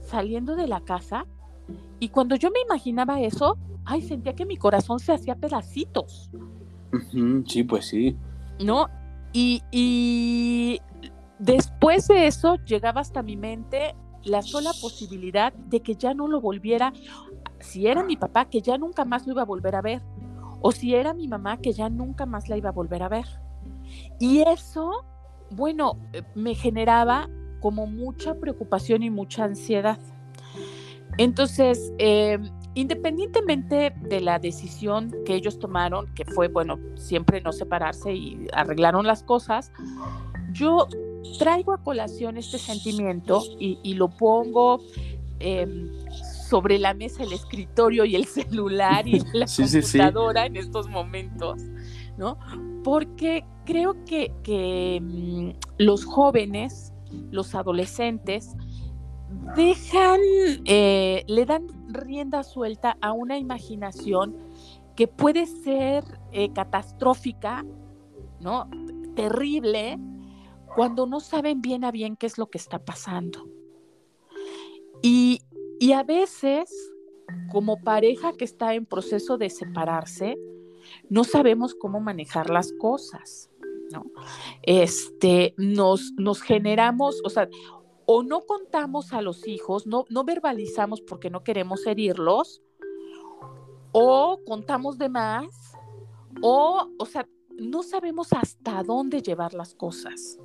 saliendo 0.00 0.56
de 0.56 0.66
la 0.66 0.80
casa. 0.80 1.26
Y 2.00 2.08
cuando 2.08 2.36
yo 2.36 2.50
me 2.50 2.60
imaginaba 2.60 3.20
eso, 3.20 3.56
ay, 3.84 4.02
sentía 4.02 4.34
que 4.34 4.46
mi 4.46 4.56
corazón 4.56 4.98
se 5.00 5.12
hacía 5.12 5.34
pedacitos. 5.34 6.30
Sí, 7.46 7.64
pues 7.64 7.86
sí. 7.86 8.16
¿No? 8.60 8.88
Y, 9.32 10.80
después 11.38 12.08
de 12.08 12.26
eso 12.26 12.56
llegaba 12.64 13.00
hasta 13.00 13.22
mi 13.22 13.36
mente 13.36 13.94
la 14.24 14.42
sola 14.42 14.70
posibilidad 14.80 15.52
de 15.52 15.80
que 15.80 15.94
ya 15.94 16.12
no 16.12 16.26
lo 16.26 16.40
volviera, 16.40 16.92
si 17.60 17.86
era 17.86 18.02
mi 18.02 18.16
papá, 18.16 18.46
que 18.46 18.60
ya 18.60 18.76
nunca 18.78 19.04
más 19.04 19.26
lo 19.26 19.32
iba 19.32 19.42
a 19.42 19.46
volver 19.46 19.76
a 19.76 19.82
ver, 19.82 20.02
o 20.60 20.72
si 20.72 20.94
era 20.94 21.14
mi 21.14 21.28
mamá, 21.28 21.58
que 21.58 21.72
ya 21.72 21.88
nunca 21.88 22.26
más 22.26 22.48
la 22.48 22.56
iba 22.56 22.70
a 22.70 22.72
volver 22.72 23.02
a 23.02 23.08
ver. 23.08 23.26
Y 24.18 24.40
eso, 24.40 25.04
bueno, 25.50 25.98
eh, 26.12 26.22
me 26.34 26.54
generaba 26.54 27.28
como 27.60 27.86
mucha 27.86 28.34
preocupación 28.34 29.02
y 29.02 29.10
mucha 29.10 29.44
ansiedad. 29.44 29.98
Entonces, 31.18 31.92
eh, 31.98 32.38
independientemente 32.74 33.92
de 34.02 34.20
la 34.20 34.38
decisión 34.38 35.12
que 35.26 35.34
ellos 35.34 35.58
tomaron, 35.58 36.06
que 36.14 36.24
fue, 36.24 36.46
bueno, 36.48 36.78
siempre 36.94 37.40
no 37.40 37.52
separarse 37.52 38.14
y 38.14 38.46
arreglaron 38.52 39.04
las 39.04 39.24
cosas, 39.24 39.72
yo 40.52 40.86
traigo 41.38 41.72
a 41.72 41.82
colación 41.82 42.36
este 42.36 42.58
sentimiento 42.58 43.42
y, 43.58 43.94
lo 43.94 44.08
pongo 44.08 44.80
em, 45.40 45.90
sobre 46.48 46.78
la 46.78 46.94
mesa, 46.94 47.24
el 47.24 47.32
escritorio 47.32 48.04
y 48.04 48.14
el 48.14 48.24
celular 48.26 49.06
y 49.08 49.20
la 49.32 49.46
computadora 49.46 50.46
en 50.46 50.56
estos 50.56 50.88
momentos, 50.88 51.60
¿no? 52.16 52.38
Porque 52.84 53.44
creo 53.66 54.04
que, 54.04 54.32
que 54.44 55.00
mm, 55.02 55.50
los 55.78 56.04
jóvenes, 56.04 56.92
los 57.32 57.56
adolescentes, 57.56 58.54
dejan, 59.56 60.20
eh, 60.64 61.24
le 61.26 61.44
dan 61.44 61.66
rienda 61.88 62.42
suelta 62.42 62.96
a 63.00 63.12
una 63.12 63.38
imaginación 63.38 64.36
que 64.96 65.06
puede 65.06 65.46
ser 65.46 66.04
eh, 66.32 66.52
catastrófica, 66.52 67.64
¿no? 68.40 68.68
Terrible, 69.14 69.98
cuando 70.74 71.06
no 71.06 71.20
saben 71.20 71.60
bien 71.60 71.84
a 71.84 71.90
bien 71.90 72.16
qué 72.16 72.26
es 72.26 72.38
lo 72.38 72.48
que 72.50 72.58
está 72.58 72.78
pasando. 72.78 73.48
Y, 75.02 75.40
y 75.78 75.92
a 75.92 76.02
veces, 76.02 76.70
como 77.50 77.80
pareja 77.82 78.32
que 78.32 78.44
está 78.44 78.74
en 78.74 78.86
proceso 78.86 79.38
de 79.38 79.50
separarse, 79.50 80.36
no 81.08 81.24
sabemos 81.24 81.74
cómo 81.74 82.00
manejar 82.00 82.50
las 82.50 82.72
cosas. 82.72 83.50
¿no? 83.92 84.04
Este, 84.62 85.54
nos, 85.56 86.12
nos 86.16 86.42
generamos, 86.42 87.20
o 87.24 87.30
sea, 87.30 87.48
o 88.10 88.22
no 88.22 88.46
contamos 88.46 89.12
a 89.12 89.20
los 89.20 89.46
hijos, 89.46 89.86
no, 89.86 90.06
no 90.08 90.24
verbalizamos 90.24 91.02
porque 91.02 91.28
no 91.28 91.44
queremos 91.44 91.86
herirlos, 91.86 92.62
o 93.92 94.40
contamos 94.46 94.96
de 94.96 95.10
más, 95.10 95.74
o, 96.40 96.88
o 96.98 97.04
sea, 97.04 97.28
no 97.58 97.82
sabemos 97.82 98.32
hasta 98.32 98.82
dónde 98.82 99.20
llevar 99.20 99.52
las 99.52 99.74
cosas. 99.74 100.38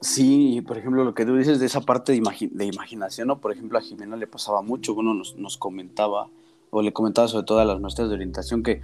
Sí, 0.00 0.62
por 0.66 0.78
ejemplo, 0.78 1.04
lo 1.04 1.14
que 1.14 1.26
tú 1.26 1.36
dices 1.36 1.60
de 1.60 1.66
esa 1.66 1.82
parte 1.82 2.12
de, 2.12 2.64
imaginación, 2.64 3.28
¿no? 3.28 3.38
Por 3.38 3.52
ejemplo, 3.52 3.76
a 3.76 3.82
Jimena 3.82 4.16
le 4.16 4.26
pasaba 4.26 4.62
mucho, 4.62 4.94
uno 4.94 5.12
nos, 5.12 5.36
nos 5.36 5.58
comentaba, 5.58 6.30
o 6.70 6.80
le 6.80 6.94
comentaba 6.94 7.28
sobre 7.28 7.44
todo 7.44 7.58
a 7.58 7.66
las 7.66 7.80
maestras 7.82 8.08
de 8.08 8.14
orientación, 8.14 8.62
que 8.62 8.80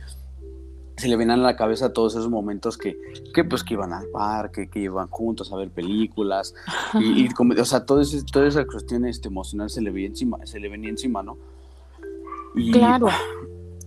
se 0.96 1.08
le 1.08 1.16
venían 1.16 1.40
a 1.40 1.42
la 1.42 1.56
cabeza 1.56 1.92
todos 1.92 2.14
esos 2.14 2.30
momentos 2.30 2.78
que, 2.78 2.96
que 3.34 3.44
pues 3.44 3.64
que 3.64 3.74
iban 3.74 3.92
al 3.92 4.06
parque, 4.08 4.68
que 4.68 4.80
iban 4.80 5.08
juntos 5.08 5.52
a 5.52 5.56
ver 5.56 5.70
películas 5.70 6.54
y, 6.94 7.28
o 7.28 7.64
sea, 7.64 7.84
todo 7.84 8.02
toda 8.32 8.46
esa 8.46 8.64
cuestión 8.64 9.04
este, 9.04 9.28
emocional 9.28 9.70
se 9.70 9.80
le 9.80 9.90
veía 9.90 10.06
encima, 10.06 10.38
se 10.46 10.60
le 10.60 10.68
venía 10.68 10.90
encima, 10.90 11.22
¿no? 11.22 11.36
Y, 12.54 12.70
claro. 12.70 13.08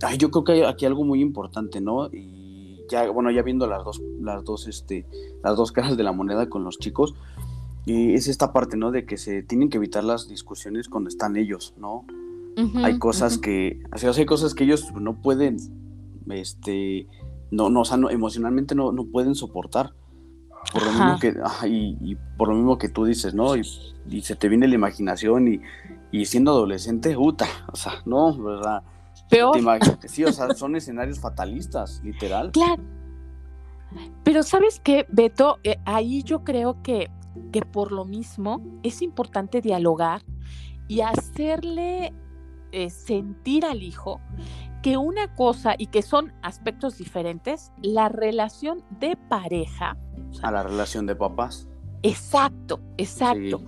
Ay, 0.02 0.18
yo 0.18 0.30
creo 0.30 0.44
que 0.44 0.52
hay 0.52 0.62
aquí 0.62 0.84
algo 0.84 1.02
muy 1.04 1.20
importante, 1.22 1.80
¿no? 1.80 2.08
Y 2.12 2.84
ya, 2.90 3.08
bueno, 3.10 3.30
ya 3.30 3.42
viendo 3.42 3.66
las 3.66 3.84
dos, 3.84 4.02
las 4.20 4.44
dos, 4.44 4.68
este, 4.68 5.06
las 5.42 5.56
dos 5.56 5.72
caras 5.72 5.96
de 5.96 6.02
la 6.02 6.12
moneda 6.12 6.48
con 6.48 6.62
los 6.62 6.78
chicos, 6.78 7.14
y 7.86 8.12
es 8.12 8.28
esta 8.28 8.52
parte, 8.52 8.76
¿no? 8.76 8.90
De 8.90 9.06
que 9.06 9.16
se 9.16 9.42
tienen 9.42 9.70
que 9.70 9.78
evitar 9.78 10.04
las 10.04 10.28
discusiones 10.28 10.90
cuando 10.90 11.08
están 11.08 11.36
ellos, 11.36 11.74
¿no? 11.78 12.04
hay 12.82 12.98
cosas 12.98 13.38
que, 13.38 13.80
o 13.94 13.98
sea, 13.98 14.10
hay 14.10 14.26
cosas 14.26 14.52
que 14.52 14.64
ellos 14.64 14.92
no 14.92 15.22
pueden 15.22 15.58
este, 16.30 17.06
no, 17.50 17.70
no, 17.70 17.80
o 17.80 17.84
sea, 17.84 17.96
no, 17.96 18.10
emocionalmente 18.10 18.74
no, 18.74 18.92
no 18.92 19.04
pueden 19.06 19.34
soportar. 19.34 19.94
Por 20.72 20.82
lo 20.82 20.90
mismo 20.90 21.18
que, 21.18 21.34
y, 21.66 22.16
por 22.36 22.48
lo 22.48 22.54
mismo 22.54 22.78
que 22.78 22.88
tú 22.88 23.04
dices, 23.04 23.34
¿no? 23.34 23.56
Y, 23.56 23.64
se 24.22 24.36
te 24.36 24.48
viene 24.48 24.68
la 24.68 24.74
imaginación 24.74 25.48
y, 25.48 25.60
y 26.10 26.24
siendo 26.26 26.50
adolescente, 26.50 27.14
puta, 27.14 27.46
o 27.72 27.76
sea, 27.76 27.94
no, 28.04 28.36
¿verdad? 28.36 28.82
Peor. 29.30 29.56
sí, 30.06 30.24
o 30.24 30.32
sea, 30.32 30.54
son 30.54 30.76
escenarios 30.76 31.20
fatalistas, 31.20 32.00
literal. 32.02 32.50
Claro. 32.52 32.82
Pero 34.24 34.42
sabes 34.42 34.80
qué, 34.80 35.06
Beto, 35.10 35.58
eh, 35.64 35.78
ahí 35.84 36.22
yo 36.22 36.44
creo 36.44 36.82
que, 36.82 37.10
que 37.52 37.62
por 37.62 37.92
lo 37.92 38.04
mismo 38.04 38.62
es 38.82 39.02
importante 39.02 39.60
dialogar 39.60 40.22
y 40.88 41.00
hacerle 41.00 42.12
eh, 42.72 42.90
sentir 42.90 43.64
al 43.64 43.82
hijo 43.82 44.20
que 44.82 44.96
una 44.96 45.34
cosa 45.34 45.74
y 45.76 45.86
que 45.86 46.02
son 46.02 46.32
aspectos 46.42 46.98
diferentes, 46.98 47.72
la 47.82 48.08
relación 48.08 48.84
de 49.00 49.16
pareja. 49.16 49.96
a 50.42 50.50
la 50.50 50.62
relación 50.62 51.06
de 51.06 51.16
papás. 51.16 51.68
Exacto, 52.02 52.80
exacto. 52.96 53.62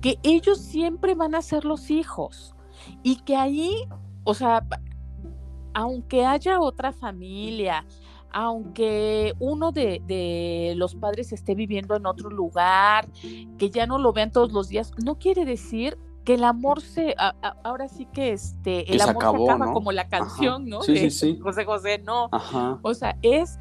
Que 0.00 0.18
ellos 0.22 0.60
siempre 0.60 1.14
van 1.14 1.34
a 1.34 1.42
ser 1.42 1.64
los 1.64 1.90
hijos 1.90 2.54
y 3.02 3.16
que 3.16 3.36
ahí, 3.36 3.72
o 4.24 4.34
sea, 4.34 4.66
aunque 5.74 6.24
haya 6.24 6.60
otra 6.60 6.92
familia, 6.92 7.86
aunque 8.30 9.34
uno 9.38 9.72
de, 9.72 10.02
de, 10.06 10.74
los 10.76 10.94
padres 10.94 11.32
esté 11.32 11.54
viviendo 11.54 11.96
en 11.96 12.06
otro 12.06 12.30
lugar, 12.30 13.08
que 13.58 13.70
ya 13.70 13.86
no 13.86 13.98
lo 13.98 14.12
vean 14.12 14.30
todos 14.30 14.52
los 14.52 14.68
días, 14.68 14.92
no 15.04 15.18
quiere 15.18 15.44
decir 15.44 15.98
que 16.24 16.34
el 16.34 16.44
amor 16.44 16.80
se, 16.80 17.14
ahora 17.64 17.88
sí 17.88 18.06
que 18.06 18.32
este, 18.32 18.92
el 18.92 19.00
amor 19.00 19.22
se 19.22 19.50
acaba 19.50 19.72
como 19.72 19.92
la 19.92 20.08
canción, 20.08 20.66
¿no? 20.66 20.82
Sí, 20.82 20.96
sí, 20.96 21.10
sí. 21.10 21.38
José 21.40 21.64
José, 21.64 21.98
no. 21.98 22.30
O 22.82 22.94
sea, 22.94 23.16
es 23.22 23.58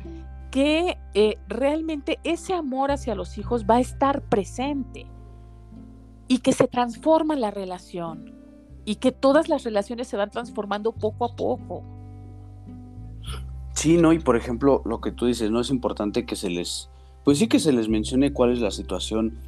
que 0.51 0.97
eh, 1.13 1.37
realmente 1.47 2.19
ese 2.23 2.53
amor 2.53 2.91
hacia 2.91 3.15
los 3.15 3.37
hijos 3.37 3.65
va 3.67 3.75
a 3.75 3.79
estar 3.79 4.21
presente 4.21 5.07
y 6.27 6.39
que 6.39 6.53
se 6.53 6.67
transforma 6.67 7.35
la 7.35 7.51
relación 7.51 8.35
y 8.85 8.95
que 8.95 9.11
todas 9.11 9.49
las 9.49 9.63
relaciones 9.63 10.07
se 10.07 10.17
van 10.17 10.29
transformando 10.29 10.91
poco 10.91 11.25
a 11.25 11.35
poco. 11.35 11.83
Sí, 13.73 13.97
no, 13.97 14.13
y 14.13 14.19
por 14.19 14.35
ejemplo, 14.35 14.81
lo 14.85 15.01
que 15.01 15.11
tú 15.11 15.25
dices, 15.25 15.49
no 15.49 15.61
es 15.61 15.69
importante 15.69 16.25
que 16.25 16.35
se 16.35 16.49
les, 16.49 16.89
pues 17.23 17.37
sí 17.37 17.47
que 17.47 17.59
se 17.59 17.71
les 17.71 17.89
mencione 17.89 18.33
cuál 18.33 18.51
es 18.51 18.59
la 18.59 18.71
situación, 18.71 19.39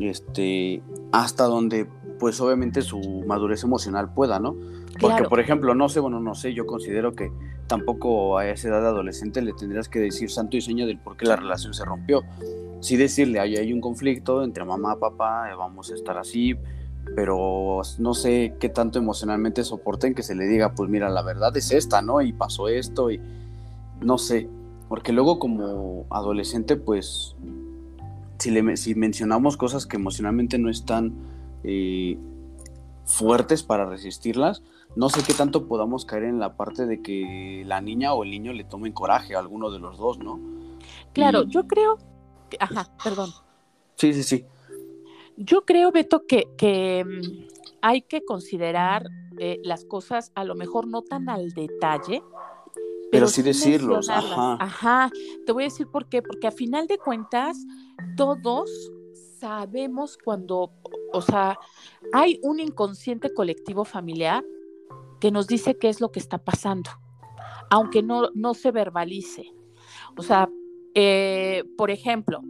este, 0.00 0.82
hasta 1.12 1.44
donde, 1.44 1.86
pues 2.18 2.40
obviamente 2.40 2.82
su 2.82 2.98
madurez 3.26 3.64
emocional 3.64 4.12
pueda, 4.12 4.38
¿no? 4.38 4.56
Porque, 5.00 5.24
por 5.24 5.40
ejemplo, 5.40 5.74
no 5.74 5.88
sé, 5.88 6.00
bueno, 6.00 6.20
no 6.20 6.34
sé, 6.34 6.54
yo 6.54 6.66
considero 6.66 7.12
que 7.12 7.32
tampoco 7.66 8.38
a 8.38 8.46
esa 8.48 8.68
edad 8.68 8.82
de 8.82 8.88
adolescente 8.88 9.40
le 9.40 9.52
tendrías 9.52 9.88
que 9.88 9.98
decir 9.98 10.30
santo 10.30 10.56
y 10.56 10.60
seña 10.60 10.86
del 10.86 10.98
por 10.98 11.16
qué 11.16 11.26
la 11.26 11.36
relación 11.36 11.72
se 11.74 11.84
rompió. 11.84 12.22
Sí 12.80 12.96
decirle, 12.96 13.40
hay, 13.40 13.56
hay 13.56 13.72
un 13.72 13.80
conflicto 13.80 14.42
entre 14.44 14.64
mamá 14.64 14.94
y 14.96 15.00
papá, 15.00 15.50
eh, 15.50 15.54
vamos 15.56 15.90
a 15.90 15.94
estar 15.94 16.18
así, 16.18 16.56
pero 17.16 17.80
no 17.98 18.14
sé 18.14 18.54
qué 18.60 18.68
tanto 18.68 18.98
emocionalmente 18.98 19.64
soporten 19.64 20.14
que 20.14 20.22
se 20.22 20.34
le 20.34 20.44
diga, 20.46 20.74
pues 20.74 20.90
mira, 20.90 21.08
la 21.08 21.22
verdad 21.22 21.56
es 21.56 21.72
esta, 21.72 22.02
¿no? 22.02 22.20
Y 22.20 22.32
pasó 22.32 22.68
esto 22.68 23.10
y 23.10 23.20
no 24.00 24.18
sé, 24.18 24.48
porque 24.88 25.12
luego 25.12 25.38
como 25.38 26.06
adolescente, 26.10 26.76
pues, 26.76 27.36
si, 28.42 28.50
le, 28.50 28.76
si 28.76 28.96
mencionamos 28.96 29.56
cosas 29.56 29.86
que 29.86 29.96
emocionalmente 29.96 30.58
no 30.58 30.68
están 30.68 31.14
eh, 31.62 32.18
fuertes 33.04 33.62
para 33.62 33.86
resistirlas, 33.86 34.62
no 34.96 35.08
sé 35.08 35.22
qué 35.24 35.32
tanto 35.32 35.68
podamos 35.68 36.04
caer 36.04 36.24
en 36.24 36.40
la 36.40 36.56
parte 36.56 36.86
de 36.86 37.00
que 37.02 37.62
la 37.66 37.80
niña 37.80 38.14
o 38.14 38.24
el 38.24 38.30
niño 38.30 38.52
le 38.52 38.64
tomen 38.64 38.92
coraje 38.92 39.36
a 39.36 39.38
alguno 39.38 39.70
de 39.70 39.78
los 39.78 39.96
dos, 39.96 40.18
¿no? 40.18 40.40
Claro, 41.12 41.44
yo 41.44 41.68
creo, 41.68 41.98
que, 42.50 42.56
ajá, 42.58 42.90
perdón. 43.02 43.30
Sí, 43.94 44.12
sí, 44.12 44.24
sí. 44.24 44.44
Yo 45.36 45.64
creo, 45.64 45.92
Beto, 45.92 46.26
que, 46.26 46.48
que 46.58 47.04
mm, 47.04 47.46
hay 47.80 48.02
que 48.02 48.24
considerar 48.24 49.08
eh, 49.38 49.60
las 49.62 49.84
cosas 49.84 50.32
a 50.34 50.42
lo 50.42 50.56
mejor 50.56 50.88
no 50.88 51.02
tan 51.02 51.28
al 51.28 51.52
detalle, 51.52 52.22
pero, 53.12 53.28
sí 53.28 53.42
decirlos. 53.42 54.08
Ajá. 54.08 54.56
Ajá. 54.58 55.10
Te 55.46 55.52
voy 55.52 55.64
a 55.64 55.66
decir 55.66 55.86
por 55.86 56.08
qué, 56.08 56.22
porque 56.22 56.46
a 56.46 56.50
final 56.50 56.86
de 56.86 56.98
cuentas, 56.98 57.56
todos 58.16 58.70
sabemos 59.38 60.18
cuando, 60.24 60.72
o 61.12 61.20
sea, 61.20 61.58
hay 62.12 62.40
un 62.42 62.58
inconsciente 62.58 63.32
colectivo 63.34 63.84
familiar 63.84 64.44
que 65.20 65.30
nos 65.30 65.46
dice 65.46 65.76
qué 65.78 65.88
es 65.88 66.00
lo 66.00 66.10
que 66.10 66.20
está 66.20 66.38
pasando, 66.38 66.90
aunque 67.70 68.02
no, 68.02 68.30
no 68.34 68.54
se 68.54 68.70
verbalice. 68.70 69.52
O 70.16 70.22
sea, 70.22 70.48
eh, 70.94 71.64
por 71.76 71.90
ejemplo, 71.90 72.40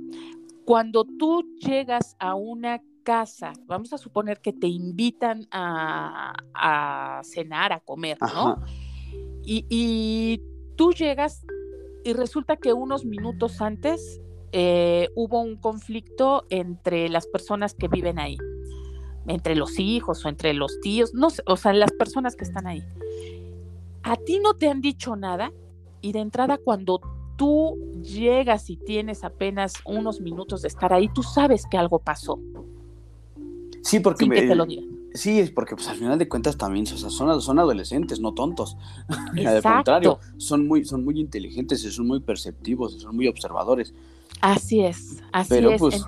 cuando 0.65 1.05
tú 1.05 1.45
llegas 1.59 2.17
a 2.19 2.35
una 2.35 2.83
casa, 3.03 3.53
vamos 3.67 3.93
a 3.93 3.99
suponer 3.99 4.41
que 4.41 4.53
te 4.53 4.69
invitan 4.69 5.47
a, 5.51 7.21
cenar, 7.25 7.73
a 7.73 7.81
comer, 7.81 8.19
¿no? 8.21 8.63
Y, 9.45 10.41
tú 10.83 10.93
llegas 10.93 11.47
y 12.03 12.13
resulta 12.13 12.57
que 12.57 12.73
unos 12.73 13.05
minutos 13.05 13.63
antes 13.63 14.21
eh, 14.51 15.11
hubo 15.15 15.41
un 15.41 15.55
conflicto 15.55 16.45
entre 16.51 17.09
las 17.09 17.29
personas 17.29 17.73
que 17.75 17.87
viven 17.87 18.19
ahí, 18.19 18.37
entre 19.29 19.55
los 19.55 19.79
hijos 19.79 20.25
o 20.25 20.29
entre 20.29 20.55
los 20.55 20.81
tíos, 20.81 21.15
no 21.15 21.31
sé, 21.31 21.41
o 21.47 21.57
sea, 21.57 21.73
las 21.73 21.93
personas 21.93 22.35
que 22.35 22.43
están 22.43 22.67
ahí. 22.67 22.83
A 24.03 24.17
ti 24.17 24.41
no 24.41 24.55
te 24.55 24.69
han 24.69 24.81
dicho 24.81 25.15
nada 25.15 25.53
y 26.01 26.11
de 26.11 26.19
entrada 26.19 26.59
cuando 26.59 27.01
tú 27.37 27.79
llegas 28.03 28.69
y 28.69 28.77
tienes 28.77 29.23
apenas 29.23 29.75
unos 29.85 30.21
minutos 30.21 30.63
de 30.63 30.69
estar 30.69 30.93
ahí, 30.93 31.09
tú 31.15 31.23
sabes 31.23 31.65
que 31.71 31.79
algo 31.79 32.01
pasó. 32.01 32.41
Sí, 33.83 34.01
porque 34.01 34.27
me, 34.27 34.41
Sí, 35.15 35.41
es 35.41 35.51
porque 35.51 35.75
pues 35.75 35.89
al 35.89 35.97
final 35.97 36.19
de 36.19 36.29
cuentas 36.29 36.57
también 36.57 36.87
son, 36.87 37.41
son 37.41 37.59
adolescentes, 37.59 38.21
no 38.21 38.33
tontos. 38.33 38.77
Al 39.47 39.63
contrario, 39.63 40.19
son 40.39 40.67
muy, 40.67 40.85
son 40.85 41.05
muy 41.05 41.21
inteligentes, 41.21 41.83
son 41.83 42.07
muy 42.07 42.21
perceptivos, 42.21 43.01
son 43.01 43.17
muy 43.17 43.29
observadores. 43.29 43.95
Así 44.41 44.81
es, 44.81 45.23
así 45.33 45.51
Pero, 45.51 45.77
pues, 45.77 46.05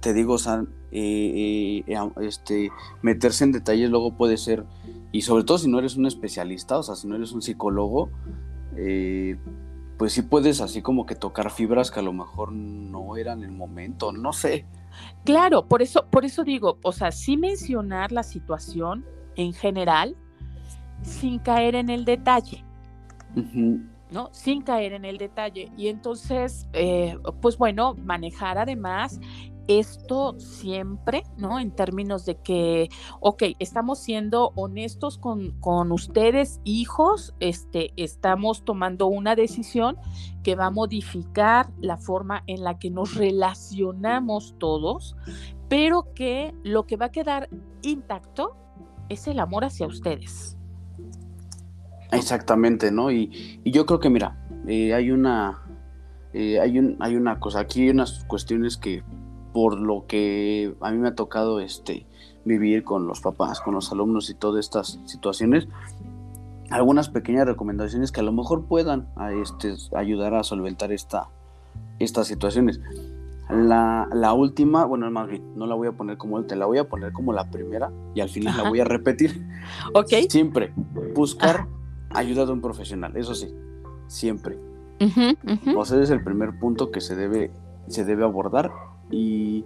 te 0.00 0.12
digo, 0.12 0.34
o 0.34 0.38
sea, 0.38 0.64
eh, 0.90 1.82
eh, 1.86 2.10
este, 2.20 2.70
meterse 3.00 3.44
en 3.44 3.52
detalles 3.52 3.88
luego 3.88 4.16
puede 4.16 4.36
ser, 4.36 4.64
y 5.10 5.22
sobre 5.22 5.44
todo 5.44 5.58
si 5.58 5.68
no 5.68 5.78
eres 5.78 5.96
un 5.96 6.06
especialista, 6.06 6.78
o 6.78 6.82
sea, 6.82 6.96
si 6.96 7.08
no 7.08 7.16
eres 7.16 7.32
un 7.32 7.40
psicólogo, 7.40 8.10
eh, 8.76 9.38
pues 9.96 10.12
sí 10.12 10.22
puedes 10.22 10.60
así 10.60 10.82
como 10.82 11.06
que 11.06 11.14
tocar 11.14 11.50
fibras 11.50 11.90
que 11.90 12.00
a 12.00 12.02
lo 12.02 12.12
mejor 12.12 12.52
no 12.52 13.16
eran 13.16 13.42
el 13.42 13.52
momento, 13.52 14.12
no 14.12 14.32
sé. 14.32 14.66
Claro, 15.24 15.66
por 15.66 15.82
eso, 15.82 16.06
por 16.10 16.24
eso 16.24 16.44
digo, 16.44 16.78
o 16.82 16.92
sea, 16.92 17.12
sí 17.12 17.36
mencionar 17.36 18.12
la 18.12 18.22
situación 18.22 19.04
en 19.36 19.52
general 19.52 20.16
sin 21.02 21.38
caer 21.38 21.74
en 21.74 21.90
el 21.90 22.04
detalle. 22.04 22.64
¿no? 24.10 24.28
Sin 24.32 24.62
caer 24.62 24.92
en 24.92 25.04
el 25.04 25.18
detalle. 25.18 25.70
Y 25.76 25.88
entonces, 25.88 26.68
eh, 26.74 27.16
pues 27.40 27.56
bueno, 27.56 27.94
manejar 27.94 28.58
además 28.58 29.18
esto 29.68 30.38
siempre, 30.38 31.24
¿no? 31.36 31.58
En 31.58 31.70
términos 31.70 32.24
de 32.24 32.36
que, 32.36 32.88
ok, 33.20 33.42
estamos 33.58 34.00
siendo 34.00 34.52
honestos 34.54 35.18
con, 35.18 35.52
con, 35.60 35.92
ustedes, 35.92 36.60
hijos, 36.64 37.34
este, 37.40 37.92
estamos 37.96 38.64
tomando 38.64 39.06
una 39.06 39.34
decisión 39.34 39.96
que 40.42 40.54
va 40.54 40.66
a 40.66 40.70
modificar 40.70 41.70
la 41.80 41.96
forma 41.96 42.42
en 42.46 42.64
la 42.64 42.78
que 42.78 42.90
nos 42.90 43.14
relacionamos 43.14 44.54
todos, 44.58 45.16
pero 45.68 46.12
que 46.14 46.54
lo 46.62 46.86
que 46.86 46.96
va 46.96 47.06
a 47.06 47.12
quedar 47.12 47.48
intacto 47.82 48.56
es 49.08 49.26
el 49.26 49.40
amor 49.40 49.64
hacia 49.64 49.86
ustedes. 49.86 50.56
Exactamente, 52.10 52.92
¿no? 52.92 53.10
Y, 53.10 53.60
yo 53.64 53.86
creo 53.86 54.00
que, 54.00 54.10
mira, 54.10 54.38
eh, 54.66 54.94
hay 54.94 55.10
una... 55.10 55.58
Eh, 56.34 56.58
hay, 56.60 56.78
un, 56.78 56.96
hay 57.00 57.16
una 57.16 57.38
cosa, 57.38 57.60
aquí 57.60 57.82
hay 57.82 57.90
unas 57.90 58.24
cuestiones 58.24 58.78
que 58.78 59.02
por 59.52 59.78
lo 59.78 60.06
que 60.06 60.74
a 60.80 60.90
mí 60.90 60.98
me 60.98 61.08
ha 61.08 61.14
tocado 61.14 61.60
este, 61.60 62.06
vivir 62.44 62.84
con 62.84 63.06
los 63.06 63.20
papás, 63.20 63.60
con 63.60 63.74
los 63.74 63.92
alumnos 63.92 64.30
y 64.30 64.34
todas 64.34 64.64
estas 64.64 65.00
situaciones, 65.04 65.68
algunas 66.70 67.08
pequeñas 67.10 67.46
recomendaciones 67.46 68.12
que 68.12 68.20
a 68.20 68.22
lo 68.22 68.32
mejor 68.32 68.64
puedan 68.64 69.08
este, 69.42 69.74
ayudar 69.94 70.34
a 70.34 70.42
solventar 70.42 70.92
esta, 70.92 71.28
estas 71.98 72.26
situaciones. 72.26 72.80
La, 73.50 74.08
la, 74.12 74.32
última, 74.32 74.86
bueno, 74.86 75.10
más 75.10 75.28
bien, 75.28 75.42
no 75.56 75.66
la 75.66 75.74
voy 75.74 75.88
a 75.88 75.92
poner 75.92 76.16
como 76.16 76.42
te 76.44 76.56
la 76.56 76.64
voy 76.64 76.78
a 76.78 76.88
poner 76.88 77.12
como 77.12 77.34
la 77.34 77.50
primera 77.50 77.90
y 78.14 78.20
al 78.20 78.30
final 78.30 78.56
la 78.56 78.68
voy 78.68 78.80
a 78.80 78.84
repetir. 78.84 79.46
Ok. 79.94 80.12
Siempre 80.28 80.72
buscar 81.14 81.68
ayuda 82.10 82.46
de 82.46 82.52
un 82.52 82.60
profesional, 82.60 83.16
eso 83.16 83.34
sí, 83.34 83.48
siempre. 84.08 84.58
O 85.76 85.84
sea, 85.84 85.96
ese 85.96 86.02
es 86.02 86.10
el 86.10 86.22
primer 86.22 86.58
punto 86.58 86.90
que 86.90 87.00
se 87.00 87.14
debe, 87.14 87.52
se 87.88 88.04
debe 88.04 88.24
abordar 88.24 88.72
y 89.12 89.64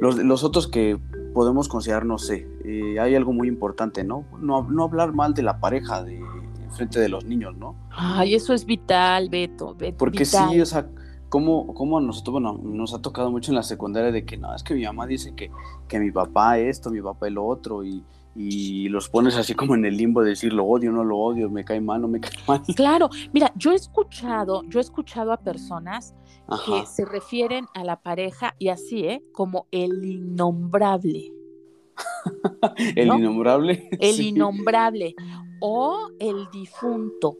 los, 0.00 0.16
los 0.16 0.44
otros 0.44 0.68
que 0.68 0.98
podemos 1.32 1.68
considerar, 1.68 2.04
no 2.04 2.18
sé, 2.18 2.46
eh, 2.64 3.00
hay 3.00 3.14
algo 3.14 3.32
muy 3.32 3.48
importante, 3.48 4.04
¿no? 4.04 4.24
¿no? 4.40 4.62
No 4.62 4.84
hablar 4.84 5.12
mal 5.12 5.34
de 5.34 5.42
la 5.42 5.58
pareja 5.58 6.04
de 6.04 6.22
frente 6.70 7.00
de 7.00 7.08
los 7.08 7.24
niños, 7.24 7.56
¿no? 7.56 7.76
Ay, 7.90 8.34
eso 8.34 8.52
es 8.52 8.64
vital, 8.64 9.28
Beto. 9.28 9.76
Porque 9.98 10.24
sí, 10.24 10.60
o 10.60 10.66
sea, 10.66 10.88
como, 11.28 11.72
como 11.74 11.98
a 11.98 12.00
nosotros, 12.00 12.32
bueno, 12.32 12.60
nos 12.62 12.94
ha 12.94 13.00
tocado 13.00 13.30
mucho 13.30 13.50
en 13.50 13.56
la 13.56 13.62
secundaria 13.62 14.12
de 14.12 14.24
que 14.24 14.36
no, 14.36 14.54
es 14.54 14.62
que 14.62 14.74
mi 14.74 14.84
mamá 14.84 15.06
dice 15.06 15.34
que, 15.34 15.50
que 15.88 15.98
mi 15.98 16.10
papá 16.10 16.58
esto, 16.58 16.90
mi 16.90 17.00
papá 17.00 17.28
el 17.28 17.38
otro, 17.38 17.84
y, 17.84 18.04
y 18.36 18.88
los 18.88 19.08
pones 19.08 19.36
así 19.36 19.54
como 19.54 19.74
en 19.74 19.84
el 19.84 19.96
limbo 19.96 20.22
de 20.22 20.30
decir 20.30 20.52
lo 20.52 20.64
odio, 20.64 20.90
no 20.90 21.04
lo 21.04 21.18
odio, 21.18 21.48
me 21.50 21.64
cae 21.64 21.80
mal, 21.80 22.02
no 22.02 22.08
me 22.08 22.20
cae 22.20 22.32
mal. 22.46 22.62
Claro, 22.74 23.08
mira, 23.32 23.52
yo 23.56 23.72
he 23.72 23.76
escuchado, 23.76 24.62
yo 24.68 24.80
he 24.80 24.82
escuchado 24.82 25.32
a 25.32 25.38
personas 25.38 26.14
que 26.66 26.84
se 26.86 27.04
refieren 27.04 27.66
a 27.74 27.84
la 27.84 28.00
pareja 28.00 28.54
y 28.58 28.68
así, 28.68 29.06
¿eh? 29.06 29.22
Como 29.32 29.66
el 29.70 30.04
innombrable. 30.04 31.32
el 32.96 33.08
innombrable. 33.08 33.88
El 33.98 34.20
innombrable 34.20 35.14
o 35.60 36.10
el 36.18 36.48
difunto. 36.52 37.38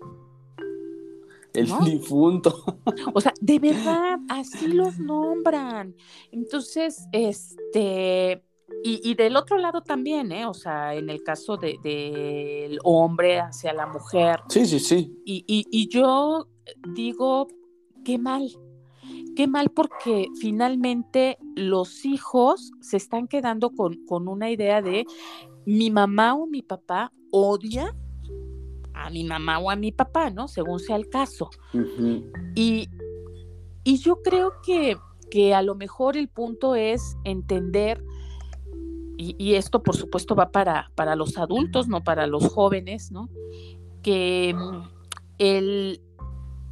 El 1.52 1.68
difunto. 1.84 2.64
O 3.12 3.20
sea, 3.20 3.32
de 3.40 3.58
verdad, 3.60 4.18
así 4.28 4.68
los 4.68 4.98
nombran. 4.98 5.94
Entonces, 6.32 7.06
este, 7.12 8.42
y, 8.82 9.14
del 9.14 9.36
otro 9.36 9.56
lado 9.58 9.80
también, 9.82 10.32
¿eh? 10.32 10.46
O 10.46 10.54
sea, 10.54 10.94
en 10.94 11.08
el 11.08 11.22
caso 11.22 11.56
del 11.56 11.80
de, 11.82 12.78
hombre 12.82 13.40
hacia 13.40 13.72
la 13.72 13.86
mujer. 13.86 14.40
Sí, 14.48 14.66
sí, 14.66 14.78
sí. 14.78 15.22
Y, 15.24 15.44
y, 15.46 15.88
yo 15.88 16.48
digo, 16.94 17.48
qué 18.04 18.18
mal, 18.18 18.48
qué 19.36 19.46
mal 19.46 19.70
porque 19.70 20.28
finalmente 20.40 21.38
los 21.56 22.04
hijos 22.04 22.72
se 22.80 22.96
están 22.96 23.26
quedando 23.26 23.70
con, 23.70 24.04
con 24.06 24.28
una 24.28 24.50
idea 24.50 24.82
de 24.82 25.06
mi 25.64 25.90
mamá 25.90 26.34
o 26.34 26.46
mi 26.46 26.62
papá 26.62 27.12
odia 27.30 27.94
a 28.92 29.10
mi 29.10 29.24
mamá 29.24 29.58
o 29.58 29.70
a 29.70 29.76
mi 29.76 29.92
papá, 29.92 30.30
¿no? 30.30 30.46
Según 30.48 30.78
sea 30.78 30.96
el 30.96 31.08
caso. 31.08 31.50
Y 32.54 32.88
Y 33.84 33.98
yo 33.98 34.22
creo 34.22 34.54
que, 34.62 34.96
que 35.30 35.54
a 35.54 35.62
lo 35.62 35.74
mejor 35.74 36.16
el 36.16 36.28
punto 36.28 36.74
es 36.74 37.16
entender, 37.24 38.02
y, 39.16 39.54
esto 39.54 39.82
por 39.82 39.96
supuesto 39.96 40.34
va 40.34 40.50
para, 40.50 40.90
para 40.94 41.16
los 41.16 41.38
adultos, 41.38 41.88
no 41.88 42.02
para 42.02 42.26
los 42.26 42.48
jóvenes, 42.48 43.12
¿no? 43.12 43.28
Que 44.02 44.54
mm, 44.54 44.82
el, 45.38 46.00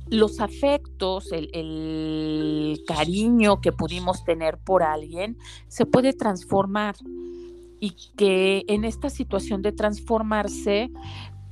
los 0.08 0.40
afectos, 0.40 1.30
el, 1.32 1.50
el, 1.52 2.82
cariño 2.86 3.60
que 3.60 3.72
pudimos 3.72 4.24
tener 4.24 4.58
por 4.58 4.82
alguien 4.82 5.38
se 5.68 5.86
puede 5.86 6.12
transformar 6.12 6.96
y 7.80 7.96
que 8.16 8.64
en 8.68 8.84
esta 8.84 9.10
situación 9.10 9.62
de 9.62 9.72
transformarse, 9.72 10.90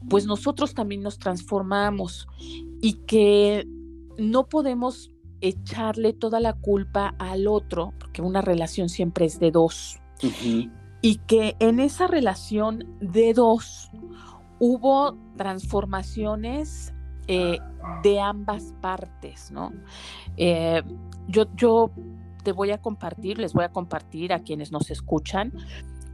pues 0.08 0.26
nosotros 0.26 0.74
también 0.74 1.02
nos 1.02 1.18
transformamos 1.18 2.28
y 2.80 2.94
que 3.06 3.66
no 4.18 4.46
podemos 4.48 5.10
echarle 5.40 6.12
toda 6.12 6.40
la 6.40 6.52
culpa 6.52 7.14
al 7.18 7.46
otro, 7.48 7.92
porque 7.98 8.22
una 8.22 8.42
relación 8.42 8.88
siempre 8.88 9.24
es 9.24 9.40
de 9.40 9.50
dos. 9.50 9.98
Y 11.02 11.16
que 11.26 11.56
en 11.58 11.80
esa 11.80 12.06
relación 12.06 12.84
de 13.00 13.32
dos 13.32 13.90
hubo 14.58 15.16
transformaciones 15.36 16.92
eh, 17.26 17.58
de 18.02 18.20
ambas 18.20 18.74
partes, 18.80 19.50
¿no? 19.50 19.72
Eh, 20.36 20.82
yo, 21.28 21.44
yo 21.54 21.90
te 22.42 22.52
voy 22.52 22.70
a 22.70 22.78
compartir, 22.78 23.38
les 23.38 23.52
voy 23.52 23.64
a 23.64 23.70
compartir 23.70 24.32
a 24.32 24.40
quienes 24.40 24.72
nos 24.72 24.90
escuchan, 24.90 25.52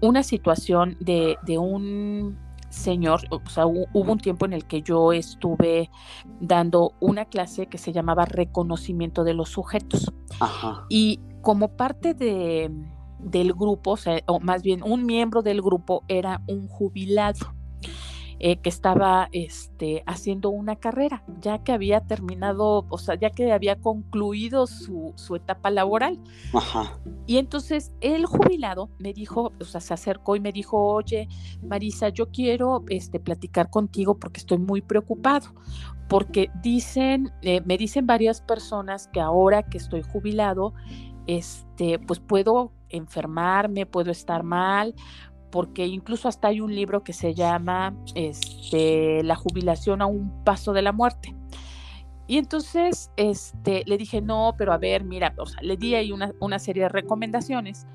una 0.01 0.23
situación 0.23 0.97
de, 1.01 1.37
de 1.45 1.59
un 1.59 2.39
señor, 2.69 3.21
o 3.31 3.41
sea, 3.49 3.67
hubo 3.67 4.13
un 4.13 4.19
tiempo 4.19 4.45
en 4.45 4.53
el 4.53 4.67
que 4.67 4.83
yo 4.83 5.13
estuve 5.13 5.91
dando 6.41 6.93
una 7.01 7.25
clase 7.25 7.67
que 7.67 7.79
se 7.79 7.93
llamaba 7.93 8.25
reconocimiento 8.25 9.25
de 9.25 9.35
los 9.35 9.49
sujetos. 9.49 10.13
Y 10.89 11.21
como 11.43 11.69
parte 11.69 12.15
de, 12.15 12.71
del 13.19 13.53
grupo, 13.53 13.93
o, 13.93 13.97
sea, 13.97 14.21
o 14.27 14.41
más 14.41 14.63
bien 14.63 14.83
un 14.83 15.07
miembro 15.07 15.43
del 15.43 15.63
grupo 15.63 16.03
era 16.09 16.43
un 16.47 16.69
jubilado. 16.69 17.55
Eh, 18.39 18.59
que 18.59 18.69
estaba 18.69 19.31
este, 19.33 20.03
haciendo 20.05 20.51
una 20.51 20.77
carrera, 20.77 21.25
ya 21.41 21.65
que 21.65 21.73
había 21.73 22.03
terminado, 22.03 22.85
o 22.91 22.99
sea, 22.99 23.15
ya 23.15 23.31
que 23.31 23.51
había 23.51 23.81
concluido 23.81 24.67
su, 24.67 25.15
su 25.17 25.37
etapa 25.37 25.71
laboral. 25.71 26.21
Ajá. 26.53 27.01
Y 27.25 27.39
entonces 27.39 27.93
el 28.03 28.27
jubilado 28.27 28.91
me 28.99 29.15
dijo, 29.15 29.55
o 29.59 29.65
sea, 29.65 29.81
se 29.81 29.95
acercó 29.95 30.37
y 30.37 30.41
me 30.41 30.53
dijo, 30.53 30.77
oye, 30.79 31.29
Marisa, 31.63 32.11
yo 32.11 32.31
quiero 32.31 32.85
este, 32.91 33.21
platicar 33.21 33.71
contigo 33.71 34.19
porque 34.19 34.41
estoy 34.41 34.59
muy 34.59 34.83
preocupado 34.83 35.55
porque 36.09 36.51
dicen, 36.63 37.33
eh, 37.43 37.61
me 37.65 37.77
dicen 37.77 38.07
varias 38.07 38.41
personas 38.41 39.09
que 39.09 39.21
ahora 39.21 39.63
que 39.63 39.79
estoy 39.79 40.03
jubilado, 40.03 40.75
este, 41.27 41.99
pues 41.99 42.21
puedo 42.21 42.73
enfermarme, 42.89 43.87
puedo 43.87 44.11
estar 44.11 44.43
mal, 44.43 44.95
porque 45.51 45.87
incluso 45.87 46.29
hasta 46.29 46.49
hay 46.49 46.61
un 46.61 46.75
libro 46.75 47.03
que 47.03 47.13
se 47.13 47.35
llama 47.35 47.95
este, 48.15 49.23
La 49.23 49.37
jubilación 49.37 50.03
a 50.03 50.07
un 50.07 50.45
paso 50.45 50.73
de 50.73 50.83
la 50.83 50.93
muerte. 50.93 51.35
Y 52.29 52.39
entonces 52.39 53.11
este, 53.17 53.85
le 53.87 53.97
dije, 53.97 54.21
no, 54.21 54.55
pero 54.59 54.73
a 54.73 54.79
ver, 54.79 55.05
mira, 55.05 55.35
o 55.39 55.45
le 55.63 55.77
di 55.77 55.95
ahí 55.95 56.11
una, 56.11 56.33
una 56.41 56.59
serie 56.59 56.85
de 56.85 56.89
recomendaciones. 56.89 57.87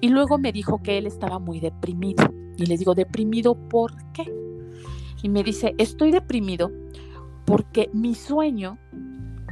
Y 0.00 0.08
luego 0.08 0.38
me 0.38 0.52
dijo 0.52 0.82
que 0.82 0.98
él 0.98 1.06
estaba 1.06 1.38
muy 1.38 1.60
deprimido. 1.60 2.24
Y 2.56 2.66
le 2.66 2.76
digo, 2.76 2.94
¿deprimido 2.94 3.54
por 3.54 3.92
qué? 4.12 4.32
Y 5.22 5.28
me 5.28 5.44
dice, 5.44 5.74
estoy 5.78 6.10
deprimido 6.10 6.70
porque 7.44 7.88
mi 7.92 8.14
sueño 8.14 8.78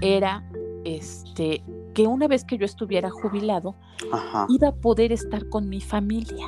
era 0.00 0.44
este, 0.86 1.64
que 1.94 2.06
una 2.06 2.28
vez 2.28 2.44
que 2.44 2.56
yo 2.56 2.64
estuviera 2.64 3.10
jubilado, 3.10 3.74
iba 4.48 4.68
a 4.68 4.74
poder 4.74 5.10
estar 5.10 5.48
con 5.48 5.68
mi 5.68 5.80
familia. 5.80 6.46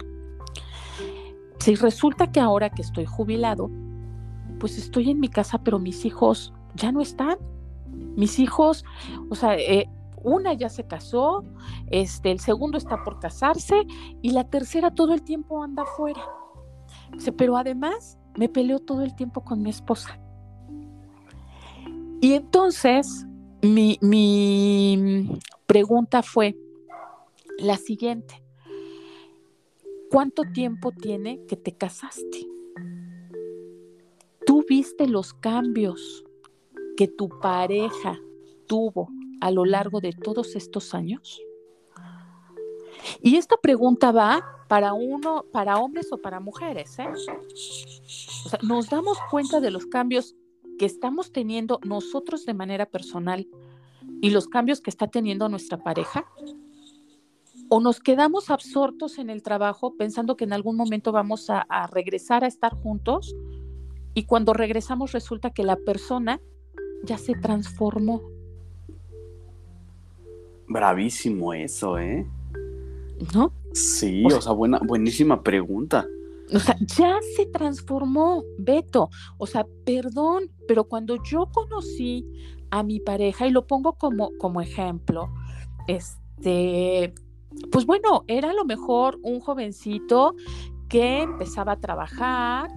Si 1.59 1.75
resulta 1.75 2.31
que 2.31 2.39
ahora 2.39 2.71
que 2.71 2.83
estoy 2.83 3.05
jubilado, 3.05 3.69
pues 4.61 4.79
estoy 4.79 5.11
en 5.11 5.19
mi 5.19 5.29
casa, 5.29 5.59
pero 5.59 5.81
mis 5.81 6.05
hijos 6.05 6.53
ya 6.77 6.93
no 6.93 7.01
están. 7.01 7.37
Mis 8.15 8.39
hijos, 8.39 8.85
o 9.29 9.35
sea, 9.35 9.57
eh, 9.57 9.91
una 10.23 10.53
ya 10.53 10.69
se 10.69 10.87
casó, 10.87 11.45
este, 11.89 12.31
el 12.31 12.39
segundo 12.39 12.79
está 12.79 13.03
por 13.03 13.19
casarse 13.19 13.87
y 14.23 14.31
la 14.31 14.45
tercera 14.45 14.95
todo 14.95 15.15
el 15.15 15.23
tiempo 15.23 15.65
anda 15.65 15.83
afuera. 15.83 16.23
Pero 17.37 17.57
además 17.57 18.19
me 18.37 18.49
peleo 18.49 18.79
todo 18.79 19.03
el 19.03 19.17
tiempo 19.17 19.43
con 19.43 19.63
mi 19.63 19.71
esposa. 19.71 20.21
Y 22.21 22.35
entonces 22.35 23.27
mi, 23.63 23.99
mi 24.01 25.41
pregunta 25.67 26.23
fue 26.23 26.57
la 27.59 27.77
siguiente. 27.77 28.43
¿Cuánto 30.11 30.43
tiempo 30.55 30.93
tiene 30.93 31.45
que 31.47 31.57
te 31.57 31.77
casaste? 31.77 32.47
¿Tú 34.47 34.65
viste 34.69 35.07
los 35.07 35.35
cambios 35.35 36.25
que 36.97 37.09
tu 37.09 37.29
pareja 37.41 38.19
tuvo 38.67 39.11
a 39.41 39.51
lo 39.51 39.65
largo 39.65 40.01
de 40.01 40.13
todos 40.13 40.57
estos 40.57 40.95
años? 40.95 41.41
Y 43.21 43.37
esta 43.37 43.57
pregunta 43.57 44.13
va 44.13 44.43
para 44.69 44.93
uno, 44.93 45.45
para 45.53 45.79
hombres 45.79 46.13
o 46.13 46.19
para 46.19 46.41
mujeres. 46.41 46.99
¿eh? 46.99 47.09
O 47.09 48.49
sea, 48.49 48.59
nos 48.63 48.89
damos 48.89 49.19
cuenta 49.31 49.61
de 49.61 49.71
los 49.71 49.87
cambios 49.87 50.35
que 50.79 50.87
estamos 50.87 51.33
teniendo 51.33 51.81
nosotros 51.85 52.47
de 52.47 52.55
manera 52.55 52.87
personal 52.87 53.47
y 54.21 54.31
los 54.31 54.49
cambios 54.49 54.81
que 54.81 54.91
está 54.91 55.09
teniendo 55.09 55.49
nuestra 55.49 55.79
pareja 55.79 56.25
o 57.69 57.81
nos 57.81 58.01
quedamos 58.01 58.51
absortos 58.51 59.19
en 59.19 59.31
el 59.31 59.43
trabajo 59.43 59.95
pensando 59.97 60.37
que 60.37 60.45
en 60.45 60.53
algún 60.53 60.77
momento 60.77 61.13
vamos 61.13 61.51
a, 61.51 61.67
regresar 61.93 62.45
a 62.45 62.47
estar 62.47 62.75
juntos 62.75 63.37
y 64.15 64.25
cuando 64.25 64.55
regresamos 64.55 65.13
resulta 65.13 65.51
que 65.51 65.65
la 65.65 65.77
persona 65.77 66.41
ya 67.05 67.19
se 67.19 67.35
transformó. 67.35 68.23
Bravísimo 70.67 71.55
eso, 71.55 71.99
¿eh? 71.99 72.27
¿No? 73.35 73.53
Sí, 73.73 74.25
o, 74.25 74.41
sea, 74.41 74.53
buena, 74.53 74.81
buenísima 74.85 75.43
pregunta. 75.43 76.07
O 76.53 76.59
sea, 76.59 76.77
ya 76.81 77.19
se 77.37 77.47
transformó, 77.47 78.43
Beto. 78.59 79.11
O 79.37 79.47
sea, 79.47 79.67
perdón, 79.85 80.51
pero 80.67 80.85
cuando 80.85 81.23
yo 81.23 81.51
conocí 81.53 82.27
a 82.71 82.83
mi 82.83 83.01
pareja, 83.01 83.47
y 83.47 83.51
lo 83.51 83.67
pongo 83.67 83.95
como, 83.95 84.31
como 84.39 84.61
ejemplo, 84.61 85.29
este, 85.87 87.15
pues 87.71 87.87
bueno, 87.87 88.25
era 88.27 88.51
a 88.51 88.55
lo 88.55 88.65
mejor 88.65 89.19
un 89.23 89.41
jovencito 89.41 90.35
que 90.89 91.23
empezaba 91.23 91.73
a 91.73 91.81
trabajar, 91.81 92.71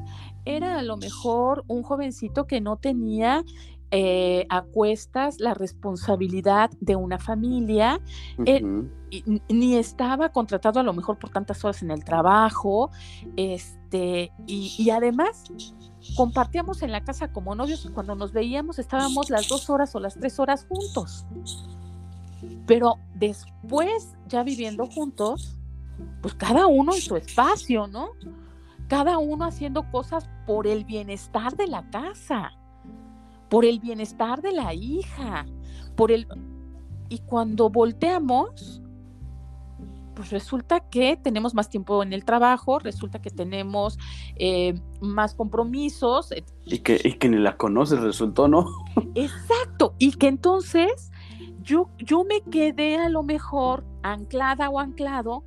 era 0.46 0.80
a 0.80 0.84
lo 0.84 0.98
mejor 0.98 1.64
un 1.68 1.84
jovencito 1.84 2.48
que 2.48 2.62
no 2.62 2.78
tenía 2.78 3.44
eh, 3.92 4.46
a 4.50 4.62
cuestas 4.62 5.40
la 5.40 5.54
responsabilidad 5.54 6.72
de 6.80 6.96
una 6.96 7.20
familia, 7.20 8.00
eh, 8.46 8.64
ni 9.50 9.76
estaba 9.76 10.30
contratado 10.30 10.80
a 10.80 10.84
lo 10.84 10.94
mejor 10.94 11.20
por 11.20 11.30
tantas 11.30 11.64
horas 11.66 11.84
en 11.84 11.92
el 11.92 12.04
trabajo, 12.06 12.90
este, 13.36 14.32
y, 14.48 14.74
y, 14.78 14.90
además 14.92 15.44
compartíamos 16.16 16.82
en 16.84 16.92
la 16.92 17.04
casa 17.04 17.32
como 17.32 17.54
novios, 17.54 17.90
cuando 17.94 18.16
nos 18.16 18.32
veíamos 18.32 18.80
estábamos 18.80 19.30
las 19.30 19.48
dos 19.48 19.70
horas 19.70 19.94
o 19.96 20.00
las 20.00 20.16
tres 20.16 20.40
horas 20.40 20.66
juntos. 20.68 21.26
Pero 22.66 22.96
después, 23.16 24.16
ya 24.28 24.44
viviendo 24.44 24.88
juntos, 24.88 25.58
pues 26.22 26.34
cada 26.34 26.68
uno 26.68 26.94
en 26.94 27.02
su 27.02 27.16
espacio, 27.18 27.88
¿no? 27.88 28.12
Cada 28.88 29.18
uno 29.18 29.46
haciendo 29.46 29.90
cosas 29.92 30.30
por 30.48 30.68
el 30.68 30.86
bienestar 30.86 31.56
de 31.56 31.68
la 31.68 31.90
casa, 31.90 32.52
por 33.52 33.66
el 33.66 33.82
bienestar 33.82 34.42
de 34.42 34.54
la 34.54 34.74
hija, 34.74 35.46
por 35.98 36.10
el... 36.10 36.26
Y 37.10 37.20
cuando 37.20 37.70
volteamos, 37.70 38.82
pues 40.16 40.30
resulta 40.30 40.80
que 40.80 41.18
tenemos 41.18 41.54
más 41.54 41.70
tiempo 41.70 42.02
en 42.02 42.14
el 42.14 42.24
trabajo, 42.24 42.80
resulta 42.80 43.22
que 43.22 43.30
tenemos 43.30 44.00
eh, 44.38 44.80
más 45.02 45.36
compromisos. 45.36 46.34
Y 46.66 46.80
que, 46.80 47.02
y 47.04 47.16
que 47.16 47.28
ni 47.28 47.40
la 47.40 47.58
conoces, 47.58 48.00
resultó, 48.00 48.48
¿no? 48.48 48.68
Exacto, 49.16 49.96
y 50.00 50.14
que 50.14 50.30
entonces 50.30 51.12
yo, 51.62 51.90
yo 51.98 52.24
me 52.24 52.40
quedé 52.50 53.00
a 53.00 53.10
lo 53.10 53.22
mejor 53.22 53.84
anclada 54.02 54.70
o 54.70 54.80
anclado 54.80 55.44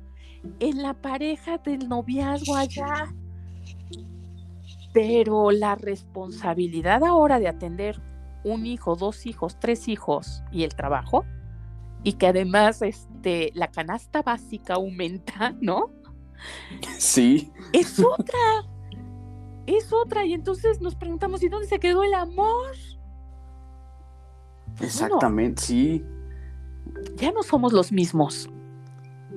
en 0.59 0.83
la 0.83 0.93
pareja 0.93 1.57
del 1.57 1.89
noviazgo 1.89 2.55
allá. 2.55 3.15
Pero 4.95 5.51
la 5.51 5.75
responsabilidad 5.75 7.03
ahora 7.03 7.37
de 7.37 7.49
atender 7.49 8.01
un 8.45 8.65
hijo, 8.65 8.95
dos 8.95 9.25
hijos, 9.25 9.59
tres 9.59 9.89
hijos 9.89 10.41
y 10.53 10.63
el 10.63 10.73
trabajo, 10.73 11.25
y 12.01 12.13
que 12.13 12.27
además 12.27 12.81
este, 12.81 13.51
la 13.55 13.67
canasta 13.67 14.21
básica 14.21 14.75
aumenta, 14.75 15.53
¿no? 15.61 15.91
Sí. 16.97 17.51
Es 17.73 17.99
otra. 18.19 18.39
Es 19.65 19.91
otra. 19.91 20.25
Y 20.25 20.33
entonces 20.33 20.79
nos 20.79 20.95
preguntamos, 20.95 21.43
¿y 21.43 21.49
dónde 21.49 21.67
se 21.67 21.77
quedó 21.77 22.01
el 22.03 22.13
amor? 22.13 22.71
Exactamente, 24.79 25.61
sí. 25.61 26.05
ya 27.15 27.33
no 27.33 27.43
somos 27.43 27.73
los 27.73 27.91
mismos, 27.91 28.49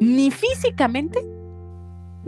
ni 0.00 0.30
físicamente, 0.30 1.24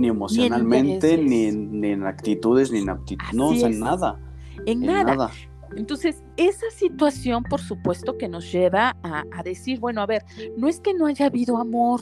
ni 0.01 0.09
emocionalmente, 0.09 1.19
ni 1.19 1.45
en, 1.45 2.07
actitudes, 2.07 2.71
ni 2.71 2.79
en 2.81 2.91
aptitudes, 2.91 3.35
no, 3.35 3.49
o 3.49 3.55
sea, 3.55 3.69
en 3.69 3.81
nada. 3.81 4.21
En, 4.67 4.81
nada. 4.81 5.31
Entonces, 5.77 6.23
esa 6.37 6.71
situación, 6.71 7.45
por 7.45 7.61
supuesto, 7.61 8.19
que 8.19 8.29
nos 8.29 8.51
lleva 8.51 8.97
a, 9.03 9.25
a, 9.33 9.43
decir, 9.43 9.79
bueno, 9.79 10.03
a 10.03 10.07
ver, 10.07 10.25
no 10.57 10.69
es 10.69 10.81
que 10.81 10.95
no 10.95 11.07
haya 11.07 11.27
habido 11.27 11.59
amor, 11.59 12.01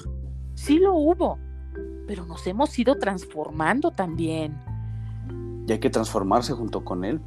sí 0.54 0.78
lo 0.78 0.94
hubo, 0.94 1.38
pero 2.06 2.24
nos 2.24 2.46
hemos 2.46 2.78
ido 2.78 2.96
transformando 2.98 3.90
también. 3.90 4.56
Y 5.66 5.72
hay 5.72 5.78
que 5.78 5.90
transformarse 5.90 6.54
junto 6.54 6.82
con 6.84 7.04
él. 7.04 7.20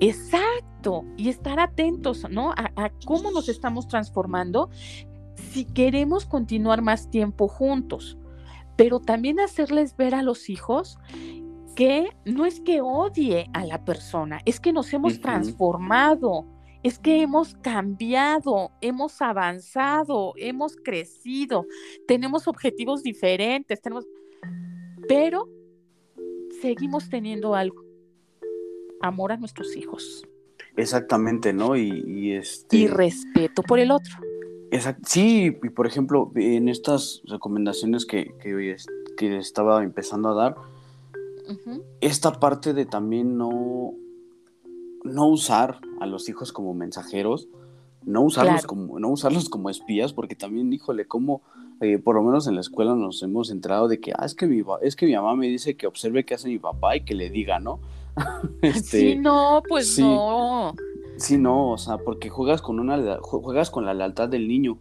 Exacto, 0.00 1.04
y 1.16 1.28
estar 1.28 1.58
atentos, 1.60 2.26
¿no? 2.30 2.52
A, 2.52 2.90
cómo 3.04 3.30
nos 3.30 3.48
estamos 3.48 3.88
transformando 3.88 4.70
si 5.34 5.64
queremos 5.64 6.26
continuar 6.26 6.82
más 6.82 7.10
tiempo 7.10 7.48
juntos, 7.48 8.18
pero 8.76 9.00
también 9.00 9.40
hacerles 9.40 9.96
ver 9.96 10.14
a 10.14 10.22
los 10.22 10.48
hijos 10.50 10.98
que 11.74 12.10
no 12.24 12.46
es 12.46 12.60
que 12.60 12.80
odie 12.80 13.50
a 13.52 13.64
la 13.64 13.84
persona, 13.84 14.40
es 14.44 14.60
que 14.60 14.72
nos 14.72 14.92
hemos 14.92 15.20
transformado, 15.20 16.46
es 16.82 16.98
que 16.98 17.22
hemos 17.22 17.54
cambiado, 17.56 18.70
hemos 18.80 19.20
avanzado, 19.20 20.34
hemos 20.36 20.76
crecido, 20.76 21.66
tenemos 22.06 22.46
objetivos 22.46 23.02
diferentes, 23.02 23.80
tenemos, 23.80 24.06
pero 25.08 25.48
seguimos 26.60 27.08
teniendo 27.08 27.54
algo, 27.54 27.82
amor 29.00 29.32
a 29.32 29.36
nuestros 29.36 29.76
hijos. 29.76 30.24
Exactamente, 30.76 31.52
¿no? 31.52 31.76
Y, 31.76 32.32
este... 32.32 32.76
y 32.76 32.86
respeto 32.86 33.62
por 33.62 33.78
el 33.78 33.90
otro. 33.90 34.14
Sí, 35.06 35.56
y 35.62 35.68
por 35.70 35.86
ejemplo, 35.86 36.32
en 36.34 36.68
estas 36.68 37.22
recomendaciones 37.26 38.06
que, 38.06 38.34
que, 38.40 38.76
que 39.16 39.36
estaba 39.38 39.82
empezando 39.82 40.30
a 40.30 40.34
dar, 40.34 40.56
esta 42.00 42.32
parte 42.40 42.72
de 42.72 42.86
también 42.86 43.36
no, 43.36 43.94
no 45.04 45.26
usar 45.26 45.78
a 46.00 46.06
los 46.06 46.28
hijos 46.28 46.52
como 46.52 46.74
mensajeros, 46.74 47.48
no 48.04 48.22
usarlos, 48.22 48.66
como, 48.66 48.98
no 48.98 49.08
usarlos 49.08 49.48
como 49.48 49.70
espías, 49.70 50.12
porque 50.12 50.34
también, 50.34 50.72
híjole, 50.72 51.06
como 51.06 51.42
eh, 51.80 51.98
por 51.98 52.16
lo 52.16 52.22
menos 52.22 52.46
en 52.46 52.54
la 52.54 52.60
escuela 52.60 52.94
nos 52.94 53.22
hemos 53.22 53.50
enterado 53.50 53.88
de 53.88 54.00
que, 54.00 54.12
ah, 54.16 54.24
es 54.24 54.34
que, 54.34 54.46
mi, 54.46 54.62
es 54.82 54.96
que 54.96 55.06
mi 55.06 55.14
mamá 55.14 55.34
me 55.36 55.48
dice 55.48 55.76
que 55.76 55.86
observe 55.86 56.24
qué 56.24 56.34
hace 56.34 56.48
mi 56.48 56.58
papá 56.58 56.96
y 56.96 57.04
que 57.04 57.14
le 57.14 57.30
diga, 57.30 57.58
¿no? 57.58 57.80
este, 58.62 59.00
sí, 59.00 59.16
no, 59.16 59.62
pues 59.68 59.98
no. 59.98 60.74
Sí, 61.16 61.38
no, 61.38 61.70
o 61.70 61.78
sea, 61.78 61.98
porque 61.98 62.28
juegas 62.28 62.62
con 62.62 62.80
una 62.80 63.18
juegas 63.20 63.70
con 63.70 63.84
la 63.84 63.94
lealtad 63.94 64.28
del 64.28 64.48
niño, 64.48 64.78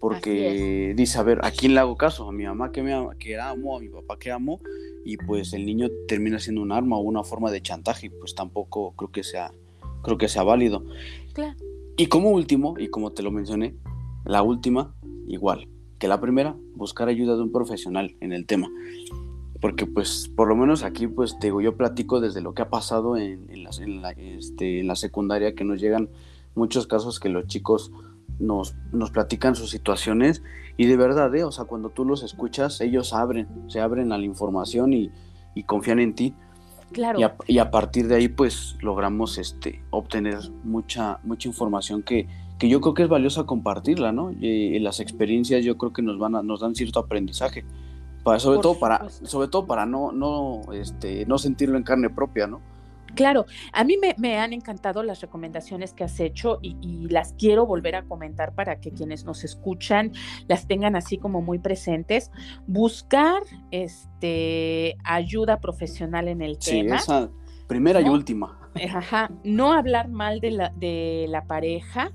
porque 0.00 0.94
dice, 0.96 1.18
a 1.18 1.22
ver, 1.22 1.40
¿a 1.44 1.50
quién 1.50 1.74
le 1.74 1.80
hago 1.80 1.96
caso? 1.96 2.28
A 2.28 2.32
mi 2.32 2.44
mamá 2.44 2.72
que 2.72 2.82
me 2.82 2.94
que 3.18 3.38
amo, 3.38 3.76
a 3.76 3.80
mi 3.80 3.88
papá 3.88 4.18
que 4.18 4.30
amo, 4.30 4.60
y 5.04 5.16
pues 5.16 5.52
el 5.52 5.66
niño 5.66 5.88
termina 6.06 6.38
siendo 6.38 6.62
un 6.62 6.72
arma 6.72 6.96
o 6.96 7.00
una 7.00 7.24
forma 7.24 7.50
de 7.50 7.62
chantaje, 7.62 8.10
pues 8.10 8.34
tampoco 8.34 8.92
creo 8.96 9.10
que 9.10 9.24
sea, 9.24 9.52
creo 10.02 10.18
que 10.18 10.28
sea 10.28 10.42
válido. 10.42 10.84
Claro. 11.32 11.56
Y 11.96 12.06
como 12.06 12.30
último, 12.30 12.74
y 12.78 12.88
como 12.88 13.12
te 13.12 13.22
lo 13.22 13.30
mencioné, 13.30 13.74
la 14.24 14.42
última, 14.42 14.94
igual 15.26 15.68
que 15.98 16.06
la 16.06 16.20
primera, 16.20 16.56
buscar 16.74 17.08
ayuda 17.08 17.34
de 17.34 17.42
un 17.42 17.50
profesional 17.50 18.14
en 18.20 18.32
el 18.32 18.46
tema 18.46 18.70
porque 19.60 19.86
pues 19.86 20.30
por 20.34 20.48
lo 20.48 20.56
menos 20.56 20.84
aquí 20.84 21.06
pues 21.06 21.38
te 21.38 21.48
digo, 21.48 21.60
yo 21.60 21.76
platico 21.76 22.20
desde 22.20 22.40
lo 22.40 22.54
que 22.54 22.62
ha 22.62 22.70
pasado 22.70 23.16
en, 23.16 23.46
en, 23.50 23.64
la, 24.02 24.10
este, 24.12 24.80
en 24.80 24.86
la 24.86 24.94
secundaria, 24.94 25.54
que 25.54 25.64
nos 25.64 25.80
llegan 25.80 26.08
muchos 26.54 26.86
casos 26.86 27.18
que 27.18 27.28
los 27.28 27.46
chicos 27.46 27.90
nos, 28.38 28.76
nos 28.92 29.10
platican 29.10 29.54
sus 29.54 29.70
situaciones 29.70 30.42
y 30.76 30.86
de 30.86 30.96
verdad, 30.96 31.34
¿eh? 31.34 31.44
o 31.44 31.50
sea, 31.50 31.64
cuando 31.64 31.90
tú 31.90 32.04
los 32.04 32.22
escuchas, 32.22 32.80
ellos 32.80 33.12
abren, 33.12 33.48
se 33.68 33.80
abren 33.80 34.12
a 34.12 34.18
la 34.18 34.24
información 34.24 34.92
y, 34.92 35.10
y 35.54 35.64
confían 35.64 35.98
en 35.98 36.14
ti. 36.14 36.34
Claro. 36.92 37.20
Y 37.20 37.22
a, 37.24 37.36
y 37.46 37.58
a, 37.58 37.70
partir 37.70 38.08
de 38.08 38.14
ahí 38.14 38.28
pues 38.28 38.76
logramos 38.80 39.36
este, 39.36 39.82
obtener 39.90 40.38
mucha, 40.64 41.18
mucha 41.22 41.48
información 41.48 42.02
que, 42.02 42.28
que 42.58 42.68
yo 42.68 42.80
creo 42.80 42.94
que 42.94 43.02
es 43.02 43.08
valiosa 43.08 43.44
compartirla, 43.44 44.12
¿no? 44.12 44.32
Y, 44.32 44.78
las 44.78 45.00
experiencias 45.00 45.64
yo 45.64 45.76
creo 45.76 45.92
que 45.92 46.00
nos, 46.00 46.18
van 46.18 46.36
a, 46.36 46.42
nos 46.42 46.60
dan 46.60 46.74
cierto 46.74 47.00
aprendizaje 47.00 47.64
sobre, 48.38 48.60
todo 48.60 48.78
para, 48.78 49.08
sobre 49.08 49.48
todo 49.48 49.66
para 49.66 49.86
no, 49.86 50.12
no, 50.12 50.60
este, 50.72 51.24
no 51.26 51.38
sentirlo 51.38 51.76
en 51.76 51.82
carne 51.82 52.10
propia, 52.10 52.46
¿no? 52.46 52.60
Claro, 53.14 53.46
a 53.72 53.84
mí 53.84 53.96
me, 54.18 54.38
han 54.38 54.52
encantado 54.52 55.02
las 55.02 55.20
recomendaciones 55.20 55.92
que 55.92 56.04
has 56.04 56.20
hecho 56.20 56.58
y, 56.62 57.08
las 57.08 57.32
quiero 57.32 57.66
volver 57.66 57.96
a 57.96 58.04
comentar 58.04 58.54
para 58.54 58.80
que 58.80 58.92
quienes 58.92 59.24
nos 59.24 59.44
escuchan 59.44 60.12
las 60.46 60.66
tengan 60.66 60.94
así 60.94 61.18
como 61.18 61.40
muy 61.40 61.58
presentes. 61.58 62.30
Buscar 62.66 63.42
este, 63.70 64.96
ayuda 65.04 65.58
profesional 65.58 66.28
en 66.28 66.42
el 66.42 66.58
tema. 66.58 66.98
Sí, 66.98 67.04
esa 67.04 67.30
primera 67.66 68.00
y 68.00 68.08
última. 68.08 68.58
Ajá, 68.94 69.30
no 69.42 69.72
hablar 69.72 70.08
mal 70.08 70.40
de 70.40 70.50
la, 70.50 70.72
de 70.76 71.26
la 71.28 71.44
pareja. 71.46 72.12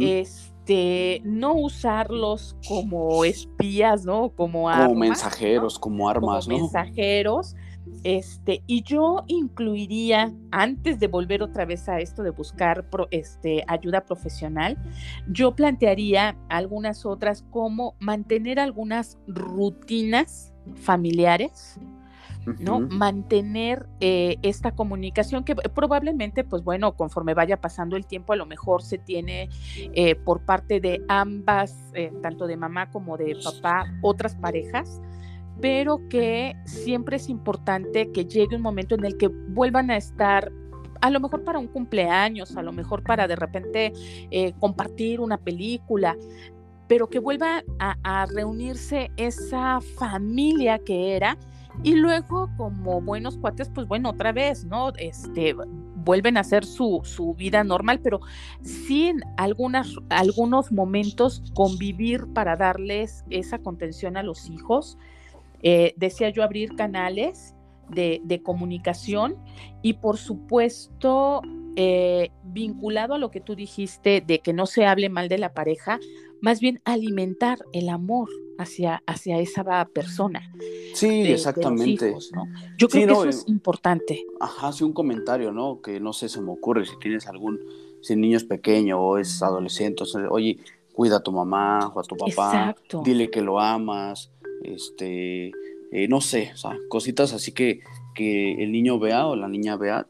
es 0.00 0.55
este, 0.66 1.22
no 1.24 1.54
usarlos 1.54 2.56
como 2.66 3.24
espías, 3.24 4.04
¿no? 4.04 4.30
Como, 4.30 4.68
como 4.68 4.94
mensajeros, 4.96 5.78
como 5.78 6.08
armas, 6.08 6.46
como 6.46 6.58
Mensajeros. 6.58 7.54
Este, 8.02 8.64
y 8.66 8.82
yo 8.82 9.22
incluiría, 9.28 10.34
antes 10.50 10.98
de 10.98 11.06
volver 11.06 11.44
otra 11.44 11.64
vez 11.64 11.88
a 11.88 12.00
esto 12.00 12.24
de 12.24 12.30
buscar 12.30 12.84
este, 13.12 13.62
ayuda 13.68 14.04
profesional, 14.04 14.76
yo 15.28 15.54
plantearía 15.54 16.36
algunas 16.48 17.06
otras 17.06 17.44
como 17.50 17.94
mantener 18.00 18.58
algunas 18.58 19.18
rutinas 19.28 20.52
familiares, 20.74 21.78
¿no? 22.58 22.80
Mantener 22.80 23.86
eh, 24.00 24.36
esta 24.42 24.72
comunicación 24.72 25.44
que 25.44 25.54
probablemente, 25.54 26.44
pues 26.44 26.62
bueno, 26.62 26.92
conforme 26.94 27.34
vaya 27.34 27.60
pasando 27.60 27.96
el 27.96 28.06
tiempo, 28.06 28.32
a 28.32 28.36
lo 28.36 28.46
mejor 28.46 28.82
se 28.82 28.98
tiene 28.98 29.48
eh, 29.76 30.14
por 30.14 30.40
parte 30.40 30.80
de 30.80 31.02
ambas, 31.08 31.76
eh, 31.94 32.12
tanto 32.22 32.46
de 32.46 32.56
mamá 32.56 32.90
como 32.90 33.16
de 33.16 33.36
papá, 33.42 33.92
otras 34.00 34.36
parejas, 34.36 35.00
pero 35.60 36.08
que 36.08 36.56
siempre 36.64 37.16
es 37.16 37.28
importante 37.28 38.12
que 38.12 38.26
llegue 38.26 38.56
un 38.56 38.62
momento 38.62 38.94
en 38.94 39.04
el 39.04 39.16
que 39.16 39.28
vuelvan 39.28 39.90
a 39.90 39.96
estar 39.96 40.52
a 41.00 41.10
lo 41.10 41.20
mejor 41.20 41.44
para 41.44 41.58
un 41.58 41.68
cumpleaños, 41.68 42.56
a 42.56 42.62
lo 42.62 42.72
mejor 42.72 43.02
para 43.02 43.28
de 43.28 43.36
repente 43.36 43.92
compartir 44.58 45.20
una 45.20 45.36
película, 45.36 46.16
pero 46.88 47.08
que 47.08 47.18
vuelva 47.18 47.62
a, 47.78 47.96
a 48.02 48.26
reunirse 48.26 49.10
esa 49.16 49.80
familia 49.80 50.78
que 50.78 51.14
era 51.14 51.36
y 51.82 51.94
luego, 51.94 52.50
como 52.56 53.00
buenos 53.00 53.36
cuates, 53.38 53.68
pues 53.68 53.86
bueno, 53.86 54.10
otra 54.10 54.32
vez, 54.32 54.64
¿no? 54.64 54.92
Este, 54.96 55.54
vuelven 55.96 56.36
a 56.36 56.40
hacer 56.40 56.64
su, 56.64 57.00
su 57.04 57.34
vida 57.34 57.64
normal, 57.64 58.00
pero 58.02 58.20
sin 58.62 59.22
algunas, 59.36 59.94
algunos 60.08 60.72
momentos 60.72 61.42
convivir 61.54 62.26
para 62.32 62.56
darles 62.56 63.24
esa 63.30 63.58
contención 63.58 64.16
a 64.16 64.22
los 64.22 64.48
hijos. 64.48 64.98
Eh, 65.62 65.94
decía 65.96 66.30
yo 66.30 66.42
abrir 66.42 66.76
canales 66.76 67.54
de, 67.88 68.20
de 68.24 68.42
comunicación 68.42 69.36
y 69.82 69.94
por 69.94 70.16
supuesto 70.16 71.42
eh, 71.76 72.30
vinculado 72.44 73.14
a 73.14 73.18
lo 73.18 73.30
que 73.30 73.40
tú 73.40 73.54
dijiste 73.54 74.22
de 74.26 74.40
que 74.40 74.52
no 74.52 74.66
se 74.66 74.86
hable 74.86 75.08
mal 75.08 75.28
de 75.28 75.38
la 75.38 75.52
pareja, 75.52 76.00
más 76.40 76.60
bien 76.60 76.80
alimentar 76.84 77.58
el 77.72 77.88
amor 77.88 78.28
hacia, 78.58 79.02
hacia 79.06 79.38
esa 79.38 79.84
persona. 79.86 80.52
Sí, 80.94 81.22
exactamente. 81.32 82.14
Yo 82.78 82.88
creo 82.88 83.06
que 83.06 83.12
eso 83.12 83.28
es 83.28 83.44
importante. 83.48 84.24
Ajá, 84.40 84.72
sí, 84.72 84.84
un 84.84 84.92
comentario, 84.92 85.52
¿no? 85.52 85.80
Que 85.80 86.00
no 86.00 86.12
sé, 86.12 86.28
se 86.28 86.40
me 86.40 86.50
ocurre 86.50 86.86
si 86.86 86.98
tienes 86.98 87.26
algún, 87.26 87.60
si 88.02 88.14
el 88.14 88.20
niño 88.20 88.36
es 88.36 88.44
pequeño 88.44 89.00
o 89.00 89.18
es 89.18 89.42
adolescente, 89.42 90.04
oye, 90.30 90.58
cuida 90.92 91.16
a 91.16 91.22
tu 91.22 91.32
mamá 91.32 91.92
o 91.94 92.00
a 92.00 92.02
tu 92.02 92.16
papá, 92.16 92.74
dile 93.04 93.30
que 93.30 93.42
lo 93.42 93.60
amas, 93.60 94.32
este, 94.62 95.52
eh, 95.92 96.08
no 96.08 96.20
sé, 96.20 96.52
o 96.54 96.56
sea, 96.56 96.78
cositas 96.88 97.32
así 97.32 97.52
que, 97.52 97.80
que 98.14 98.62
el 98.62 98.72
niño 98.72 98.98
vea 98.98 99.26
o 99.26 99.36
la 99.36 99.48
niña 99.48 99.76
vea, 99.76 100.06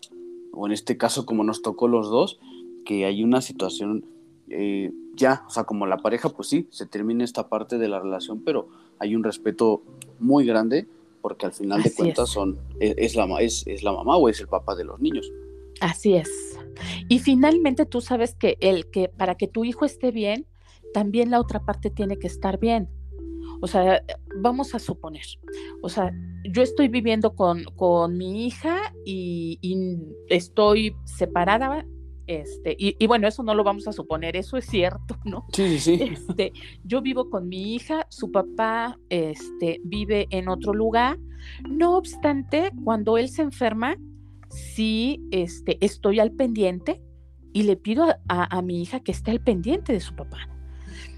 o 0.53 0.67
en 0.67 0.73
este 0.73 0.97
caso 0.97 1.27
como 1.27 1.43
nos 1.43 1.63
tocó 1.63 1.89
los 1.89 2.09
dos, 2.09 2.39
que 2.85 3.05
hay 3.05 3.25
una 3.25 3.41
situación 3.41 4.05
eh, 4.49 4.93
ya, 5.17 5.45
o 5.47 5.51
sea, 5.51 5.65
como 5.65 5.87
la 5.87 5.97
pareja, 5.99 6.29
pues 6.29 6.49
sí, 6.49 6.69
se 6.71 6.87
termina 6.87 7.25
esta 7.25 7.49
parte 7.49 7.79
de 7.79 7.89
la 7.89 7.99
relación, 8.01 8.43
pero 8.45 8.69
hay 8.99 9.17
un 9.17 9.25
respeto 9.25 9.83
muy 10.19 10.45
grande 10.45 10.87
porque 11.21 11.47
al 11.47 11.53
final 11.53 11.83
de 11.83 11.93
cuentas 11.93 12.29
son 12.31 12.59
e, 12.79 12.95
es, 12.99 13.17
la, 13.17 13.27
es, 13.41 13.67
es 13.67 13.83
la 13.83 13.93
mamá 13.93 14.17
o 14.17 14.29
es 14.29 14.41
el 14.41 14.47
papá 14.47 14.77
de 14.77 14.85
los 14.85 15.01
niños. 15.01 15.31
Así 15.81 16.15
es. 16.15 16.31
Y 17.09 17.19
finalmente 17.19 17.87
tú 17.87 18.01
sabes 18.01 18.35
que 18.35 18.57
el 18.61 18.91
que 18.91 19.09
para 19.09 19.35
que 19.35 19.49
tu 19.49 19.65
hijo 19.65 19.85
esté 19.85 20.11
bien, 20.11 20.47
también 20.95 21.31
la 21.31 21.41
otra 21.41 21.65
parte 21.65 21.91
tiene 21.91 22.19
que 22.19 22.27
estar 22.27 22.59
bien. 22.59 22.89
O 23.61 23.67
sea, 23.67 24.03
vamos 24.41 24.75
a 24.75 24.79
suponer, 24.79 25.25
o 25.83 25.89
sea, 25.89 26.13
yo 26.53 26.63
estoy 26.63 26.89
viviendo 26.89 27.35
con, 27.35 27.65
con 27.77 28.17
mi 28.19 28.47
hija 28.47 28.93
y, 29.05 29.59
y, 29.63 29.77
estoy 30.29 30.95
separada 31.05 31.87
este, 32.27 32.75
y, 32.79 33.07
bueno, 33.07 33.29
eso 33.29 33.43
no 33.43 33.55
lo 33.55 33.63
vamos 33.63 33.87
a 33.87 33.93
suponer, 33.93 34.37
eso 34.37 34.57
es 34.57 34.67
cierto, 34.67 35.19
¿no? 35.25 35.47
Sí, 35.53 35.79
sí, 35.79 35.97
sí. 35.97 36.03
Este, 36.03 36.53
yo 36.85 37.01
vivo 37.01 37.31
con 37.31 37.49
mi 37.49 37.75
hija, 37.75 38.07
su 38.09 38.33
papá 38.33 38.99
este, 39.09 39.81
vive 39.85 40.27
en 40.31 40.49
otro 40.49 40.75
lugar. 40.75 41.19
No 41.69 41.97
obstante, 41.97 42.73
cuando 42.85 43.19
él 43.19 43.29
se 43.29 43.43
enferma, 43.43 43.97
sí 44.51 45.21
este, 45.31 45.85
estoy 45.85 46.19
al 46.19 46.33
pendiente 46.33 47.03
y 47.53 47.63
le 47.63 47.77
pido 47.77 48.07
a, 48.29 48.63
mi 48.63 48.83
hija 48.83 49.01
que 49.01 49.13
esté 49.13 49.31
al 49.31 49.41
pendiente 49.41 49.93
de 49.93 50.01
su 50.01 50.15
papá, 50.15 50.49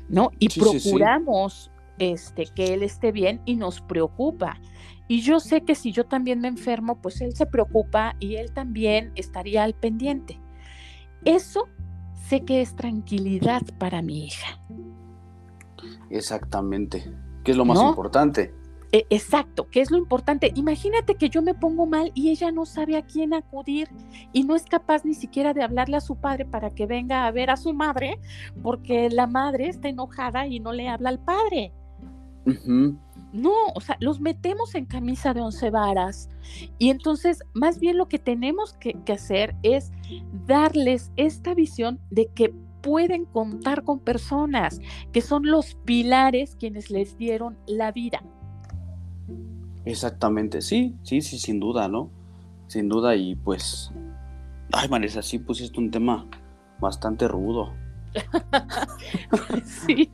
¿no? 0.08 0.30
Y 0.38 0.48
procuramos 0.48 1.70
Este, 1.98 2.46
que 2.54 2.74
él 2.74 2.84
esté 2.84 3.10
bien 3.10 3.40
y 3.44 3.56
nos 3.56 3.80
preocupa. 3.80 4.60
Y 5.08 5.22
yo 5.22 5.40
sé 5.40 5.62
que 5.62 5.74
si 5.74 5.90
yo 5.90 6.04
también 6.04 6.40
me 6.40 6.46
enfermo, 6.46 7.00
pues 7.00 7.20
él 7.22 7.34
se 7.34 7.46
preocupa 7.46 8.14
y 8.20 8.36
él 8.36 8.52
también 8.52 9.10
estaría 9.16 9.64
al 9.64 9.74
pendiente. 9.74 10.38
Eso 11.24 11.68
sé 12.28 12.44
que 12.44 12.60
es 12.60 12.74
tranquilidad 12.76 13.62
para 13.78 14.02
mi 14.02 14.26
hija. 14.26 14.60
Exactamente, 16.10 17.12
que 17.44 17.52
es 17.52 17.56
lo 17.56 17.64
más 17.64 17.80
importante. 17.80 18.54
E, 18.90 19.06
exacto, 19.10 19.68
¿qué 19.70 19.82
es 19.82 19.90
lo 19.90 19.98
importante? 19.98 20.50
Imagínate 20.54 21.16
que 21.16 21.28
yo 21.28 21.42
me 21.42 21.54
pongo 21.54 21.84
mal 21.86 22.10
y 22.14 22.30
ella 22.30 22.50
no 22.50 22.64
sabe 22.64 22.96
a 22.96 23.02
quién 23.02 23.34
acudir 23.34 23.88
y 24.32 24.44
no 24.44 24.56
es 24.56 24.64
capaz 24.64 25.04
ni 25.04 25.12
siquiera 25.12 25.52
de 25.52 25.62
hablarle 25.62 25.96
a 25.96 26.00
su 26.00 26.16
padre 26.16 26.46
para 26.46 26.70
que 26.70 26.86
venga 26.86 27.26
a 27.26 27.30
ver 27.30 27.50
a 27.50 27.58
su 27.58 27.74
madre 27.74 28.18
porque 28.62 29.10
la 29.10 29.26
madre 29.26 29.68
está 29.68 29.88
enojada 29.88 30.46
y 30.46 30.60
no 30.60 30.72
le 30.72 30.88
habla 30.88 31.10
al 31.10 31.18
padre. 31.18 31.72
No, 33.32 33.52
o 33.74 33.80
sea, 33.80 33.96
los 34.00 34.20
metemos 34.20 34.74
en 34.74 34.86
camisa 34.86 35.34
de 35.34 35.40
once 35.40 35.70
varas. 35.70 36.30
Y 36.78 36.90
entonces, 36.90 37.42
más 37.52 37.78
bien 37.78 37.98
lo 37.98 38.08
que 38.08 38.18
tenemos 38.18 38.74
que, 38.74 38.96
hacer 39.12 39.54
es 39.62 39.92
darles 40.46 41.12
esta 41.16 41.54
visión 41.54 42.00
de 42.10 42.28
que 42.34 42.54
pueden 42.82 43.24
contar 43.26 43.84
con 43.84 43.98
personas, 43.98 44.80
que 45.12 45.20
son 45.20 45.46
los 45.46 45.74
pilares 45.84 46.56
quienes 46.56 46.90
les 46.90 47.18
dieron 47.18 47.58
la 47.66 47.92
vida. 47.92 48.22
Exactamente, 49.84 50.62
sí, 50.62 50.96
sí, 51.02 51.20
sí, 51.20 51.38
sin 51.38 51.60
duda, 51.60 51.88
¿no? 51.88 52.10
Sin 52.66 52.88
duda, 52.88 53.16
y 53.16 53.34
pues, 53.34 53.90
ay, 54.72 54.88
Marisa, 54.88 55.22
sí 55.22 55.38
pusiste 55.38 55.80
un 55.80 55.90
tema 55.90 56.26
bastante 56.80 57.26
rudo. 57.26 57.72
sí, 59.64 60.10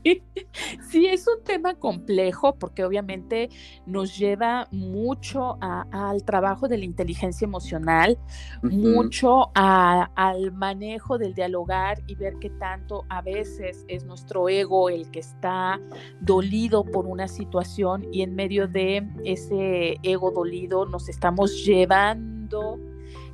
sí, 0.89 1.07
es 1.07 1.27
un 1.27 1.43
tema 1.45 1.75
complejo 1.75 2.57
porque 2.59 2.85
obviamente 2.85 3.49
nos 3.87 4.17
lleva 4.17 4.69
mucho 4.71 5.59
al 5.61 6.25
trabajo 6.25 6.69
de 6.69 6.79
la 6.79 6.85
inteligencia 6.85 7.45
emocional, 7.45 8.19
mucho 8.63 9.51
al 9.55 10.53
manejo 10.53 11.19
del 11.19 11.35
dialogar 11.35 12.03
y 12.07 12.15
ver 12.15 12.35
que 12.41 12.51
tanto 12.51 13.05
a 13.09 13.23
veces 13.23 13.85
es 13.89 14.05
nuestro 14.05 14.49
ego 14.49 14.89
el 14.89 15.11
que 15.11 15.21
está 15.21 15.81
dolido 16.21 16.85
por 16.85 17.07
una 17.07 17.29
situación 17.29 18.07
y 18.13 18.23
en 18.23 18.35
medio 18.35 18.69
de 18.69 19.09
ese 19.25 19.99
ego 20.03 20.31
dolido 20.31 20.87
nos 20.87 21.09
estamos 21.09 21.65
llevando 21.65 22.79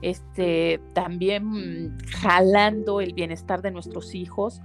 este, 0.03 0.81
también 0.95 1.99
jalando 2.21 3.01
el 3.01 3.13
bienestar 3.13 3.63
de 3.63 3.71
nuestros 3.71 4.15
hijos. 4.15 4.63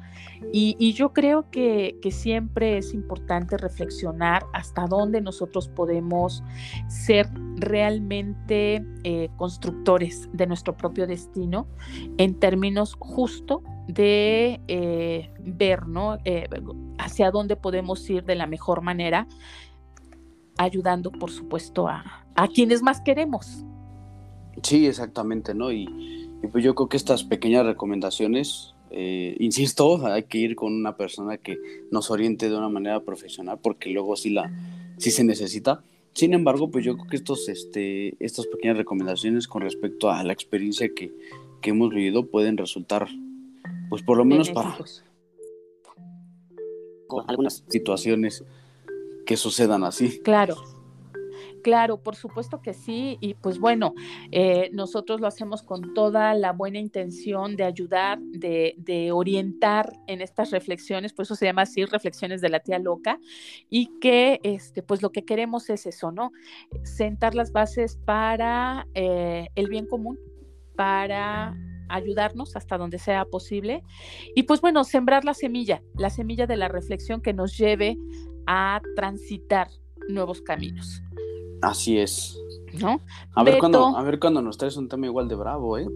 Y, 0.54 0.93
yo 0.93 1.12
creo 1.13 1.50
que, 1.50 1.98
siempre 2.12 2.78
es 2.78 2.93
importante 2.93 3.58
reflexionar 3.58 4.45
hasta 4.54 4.86
dónde 4.86 5.19
nosotros 5.19 5.67
podemos 5.67 6.43
ser 6.88 7.28
realmente 7.58 8.86
eh, 9.04 9.30
constructores 9.38 10.30
de 10.32 10.48
nuestro 10.48 10.78
propio 10.78 11.08
destino 11.08 11.67
en 12.17 12.39
términos 12.39 12.95
justo 13.00 13.63
de 13.88 14.62
eh, 14.67 15.30
ver 15.39 15.88
¿no? 15.88 16.17
Eh, 16.26 16.48
hacia 16.98 17.32
dónde 17.32 17.56
podemos 17.56 18.10
ir 18.10 18.24
de 18.24 18.36
la 18.36 18.48
mejor 18.48 18.82
manera, 18.82 19.28
ayudando, 20.58 21.12
por 21.12 21.32
supuesto, 21.32 21.88
a, 21.88 22.26
a 22.36 22.48
quienes 22.48 22.82
más 22.82 23.02
queremos. 23.02 23.65
Sí, 24.63 24.88
exactamente, 24.88 25.54
¿no? 25.54 25.72
Y, 25.72 25.88
pues 26.52 26.63
yo 26.63 26.76
creo 26.76 26.89
que 26.89 26.98
estas 26.98 27.24
pequeñas 27.24 27.65
recomendaciones, 27.65 28.76
eh, 28.91 29.36
insisto, 29.39 30.06
hay 30.08 30.24
que 30.24 30.38
ir 30.38 30.56
con 30.56 30.74
una 30.74 30.96
persona 30.96 31.38
que 31.38 31.58
nos 31.91 32.12
oriente 32.12 32.50
de 32.50 32.58
una 32.58 32.70
manera 32.70 33.00
profesional, 33.02 33.60
porque 33.62 33.89
luego 33.89 34.15
sí, 34.15 34.30
la, 34.30 34.52
sí 34.98 35.12
se 35.12 35.24
necesita. 35.24 35.84
Sin 36.13 36.34
embargo, 36.34 36.72
pues 36.72 36.86
yo 36.86 36.96
creo 36.96 37.08
que 37.08 37.18
estos, 37.18 37.50
este, 37.50 38.15
estas 38.24 38.48
pequeñas 38.48 38.78
recomendaciones 38.78 39.48
con 39.48 39.62
respecto 39.62 40.10
a 40.10 40.24
la 40.24 40.32
experiencia 40.32 40.88
que, 40.96 41.12
que 41.62 41.72
hemos 41.72 41.89
vivido 41.89 42.28
pueden 42.28 42.56
resultar, 42.58 43.08
pues 43.89 44.02
por 44.02 44.18
lo 44.18 44.24
menos 44.24 44.50
para 44.52 44.78
algunas 47.28 47.63
situaciones 47.68 48.46
que 49.26 49.36
sucedan 49.36 49.84
así. 49.84 50.20
Claro. 50.20 50.56
Claro, 51.65 51.97
por 51.97 52.15
supuesto 52.15 52.62
que 52.62 52.75
sí. 52.75 53.17
Y 53.21 53.34
pues 53.34 53.58
bueno, 53.58 53.95
eh, 54.32 54.69
nosotros 54.71 55.19
lo 55.19 55.25
hacemos 55.25 55.63
con 55.63 55.95
toda 55.95 56.36
la 56.36 56.51
buena 56.51 56.78
intención 56.78 57.56
de 57.56 57.63
ayudar, 57.63 58.19
de, 58.19 59.10
orientar 59.12 59.91
en 60.06 60.21
estas 60.21 60.51
reflexiones, 60.51 61.12
por 61.12 61.23
eso 61.23 61.36
se 61.36 61.47
llama 61.47 61.63
así, 61.63 61.84
reflexiones 61.86 62.41
de 62.41 62.49
la 62.49 62.60
tía 62.60 62.78
loca, 62.78 63.19
y 63.67 63.97
que 63.99 64.39
este, 64.43 64.84
pues 64.84 65.01
lo 65.01 65.12
que 65.12 65.25
queremos 65.25 65.71
es 65.71 65.88
eso, 65.88 66.12
¿no? 66.12 66.32
Sentar 66.84 67.34
las 67.34 67.51
bases 67.51 67.97
para 68.06 68.88
eh, 68.93 69.47
el 69.56 69.67
bien 69.67 69.88
común, 69.88 70.19
para 70.75 71.58
ayudarnos 71.89 72.56
hasta 72.56 72.78
donde 72.78 72.99
sea 72.99 73.25
posible 73.25 73.84
y 74.36 74.43
pues 74.43 74.62
bueno, 74.62 74.84
sembrar 74.84 75.25
la 75.25 75.34
semilla, 75.34 75.82
la 75.95 76.12
semilla 76.12 76.45
de 76.45 76.58
la 76.58 76.67
reflexión 76.67 77.23
que 77.23 77.34
nos 77.34 77.58
lleve 77.58 77.97
a 78.45 78.82
transitar 78.95 79.69
nuevos 80.08 80.41
caminos. 80.41 81.01
Así 81.62 81.98
es. 81.98 82.38
¿No? 82.80 83.00
A 83.34 83.44
ver, 83.44 83.58
cuando, 83.60 83.96
a 83.96 84.04
ver 84.04 84.20
cuando 84.20 84.41
nos 84.41 84.58
traes 84.58 84.76
un 84.76 84.89
tema 84.89 85.06
igual 85.06 85.30
de 85.30 85.36
bravo, 85.36 85.78
¿eh? 85.78 85.88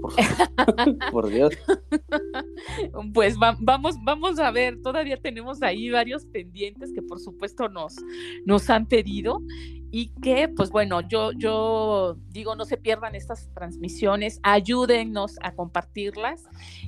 Por, 1.11 1.29
Dios. 1.29 1.53
Pues 3.13 3.37
vamos, 3.37 3.95
vamos 4.03 4.39
a 4.39 4.51
ver, 4.51 4.81
todavía 4.81 5.17
tenemos 5.17 5.61
ahí 5.61 5.89
varios 5.89 6.25
pendientes 6.25 6.91
que 6.93 7.01
por 7.01 7.19
supuesto 7.19 7.69
nos, 7.69 7.95
nos 8.45 8.69
han 8.69 8.85
pedido 8.85 9.41
y 9.91 10.07
que, 10.21 10.47
pues 10.49 10.69
bueno, 10.69 11.01
yo, 11.01 11.31
yo 11.31 12.17
digo, 12.29 12.55
no 12.55 12.65
se 12.65 12.77
pierdan 12.77 13.15
estas 13.15 13.49
transmisiones, 13.53 14.39
ayúdennos 14.43 15.37
a 15.41 15.53
compartirlas. 15.53 16.43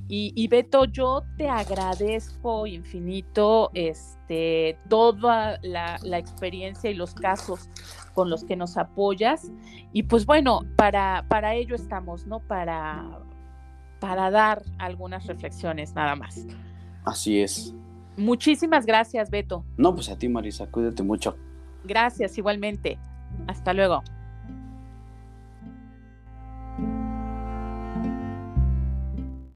Y, 0.07 0.47
Beto, 0.49 0.85
yo 0.85 1.23
te 1.37 1.47
agradezco 1.47 2.67
infinito 2.67 3.71
este, 3.73 4.77
toda 4.89 5.59
la, 5.63 5.97
la, 6.03 6.17
experiencia 6.17 6.91
y 6.91 6.93
los 6.93 7.13
casos 7.13 7.69
con 8.21 8.29
los 8.29 8.43
que 8.43 8.55
nos 8.55 8.77
apoyas. 8.77 9.51
Y 9.93 10.03
pues 10.03 10.27
bueno, 10.27 10.59
para, 10.75 11.25
para 11.27 11.55
ello 11.55 11.73
estamos, 11.73 12.27
¿no? 12.27 12.39
Para, 12.39 13.17
para 13.99 14.29
dar 14.29 14.61
algunas 14.77 15.25
reflexiones 15.25 15.95
nada 15.95 16.15
más. 16.15 16.45
Así 17.03 17.41
es. 17.41 17.73
Muchísimas 18.17 18.85
gracias, 18.85 19.31
Beto. 19.31 19.65
No, 19.75 19.95
pues 19.95 20.07
a 20.09 20.19
ti, 20.19 20.29
Marisa, 20.29 20.67
cuídate 20.67 21.01
mucho. 21.01 21.35
Gracias, 21.83 22.37
igualmente. 22.37 22.99
Hasta 23.47 23.73
luego. 23.73 24.03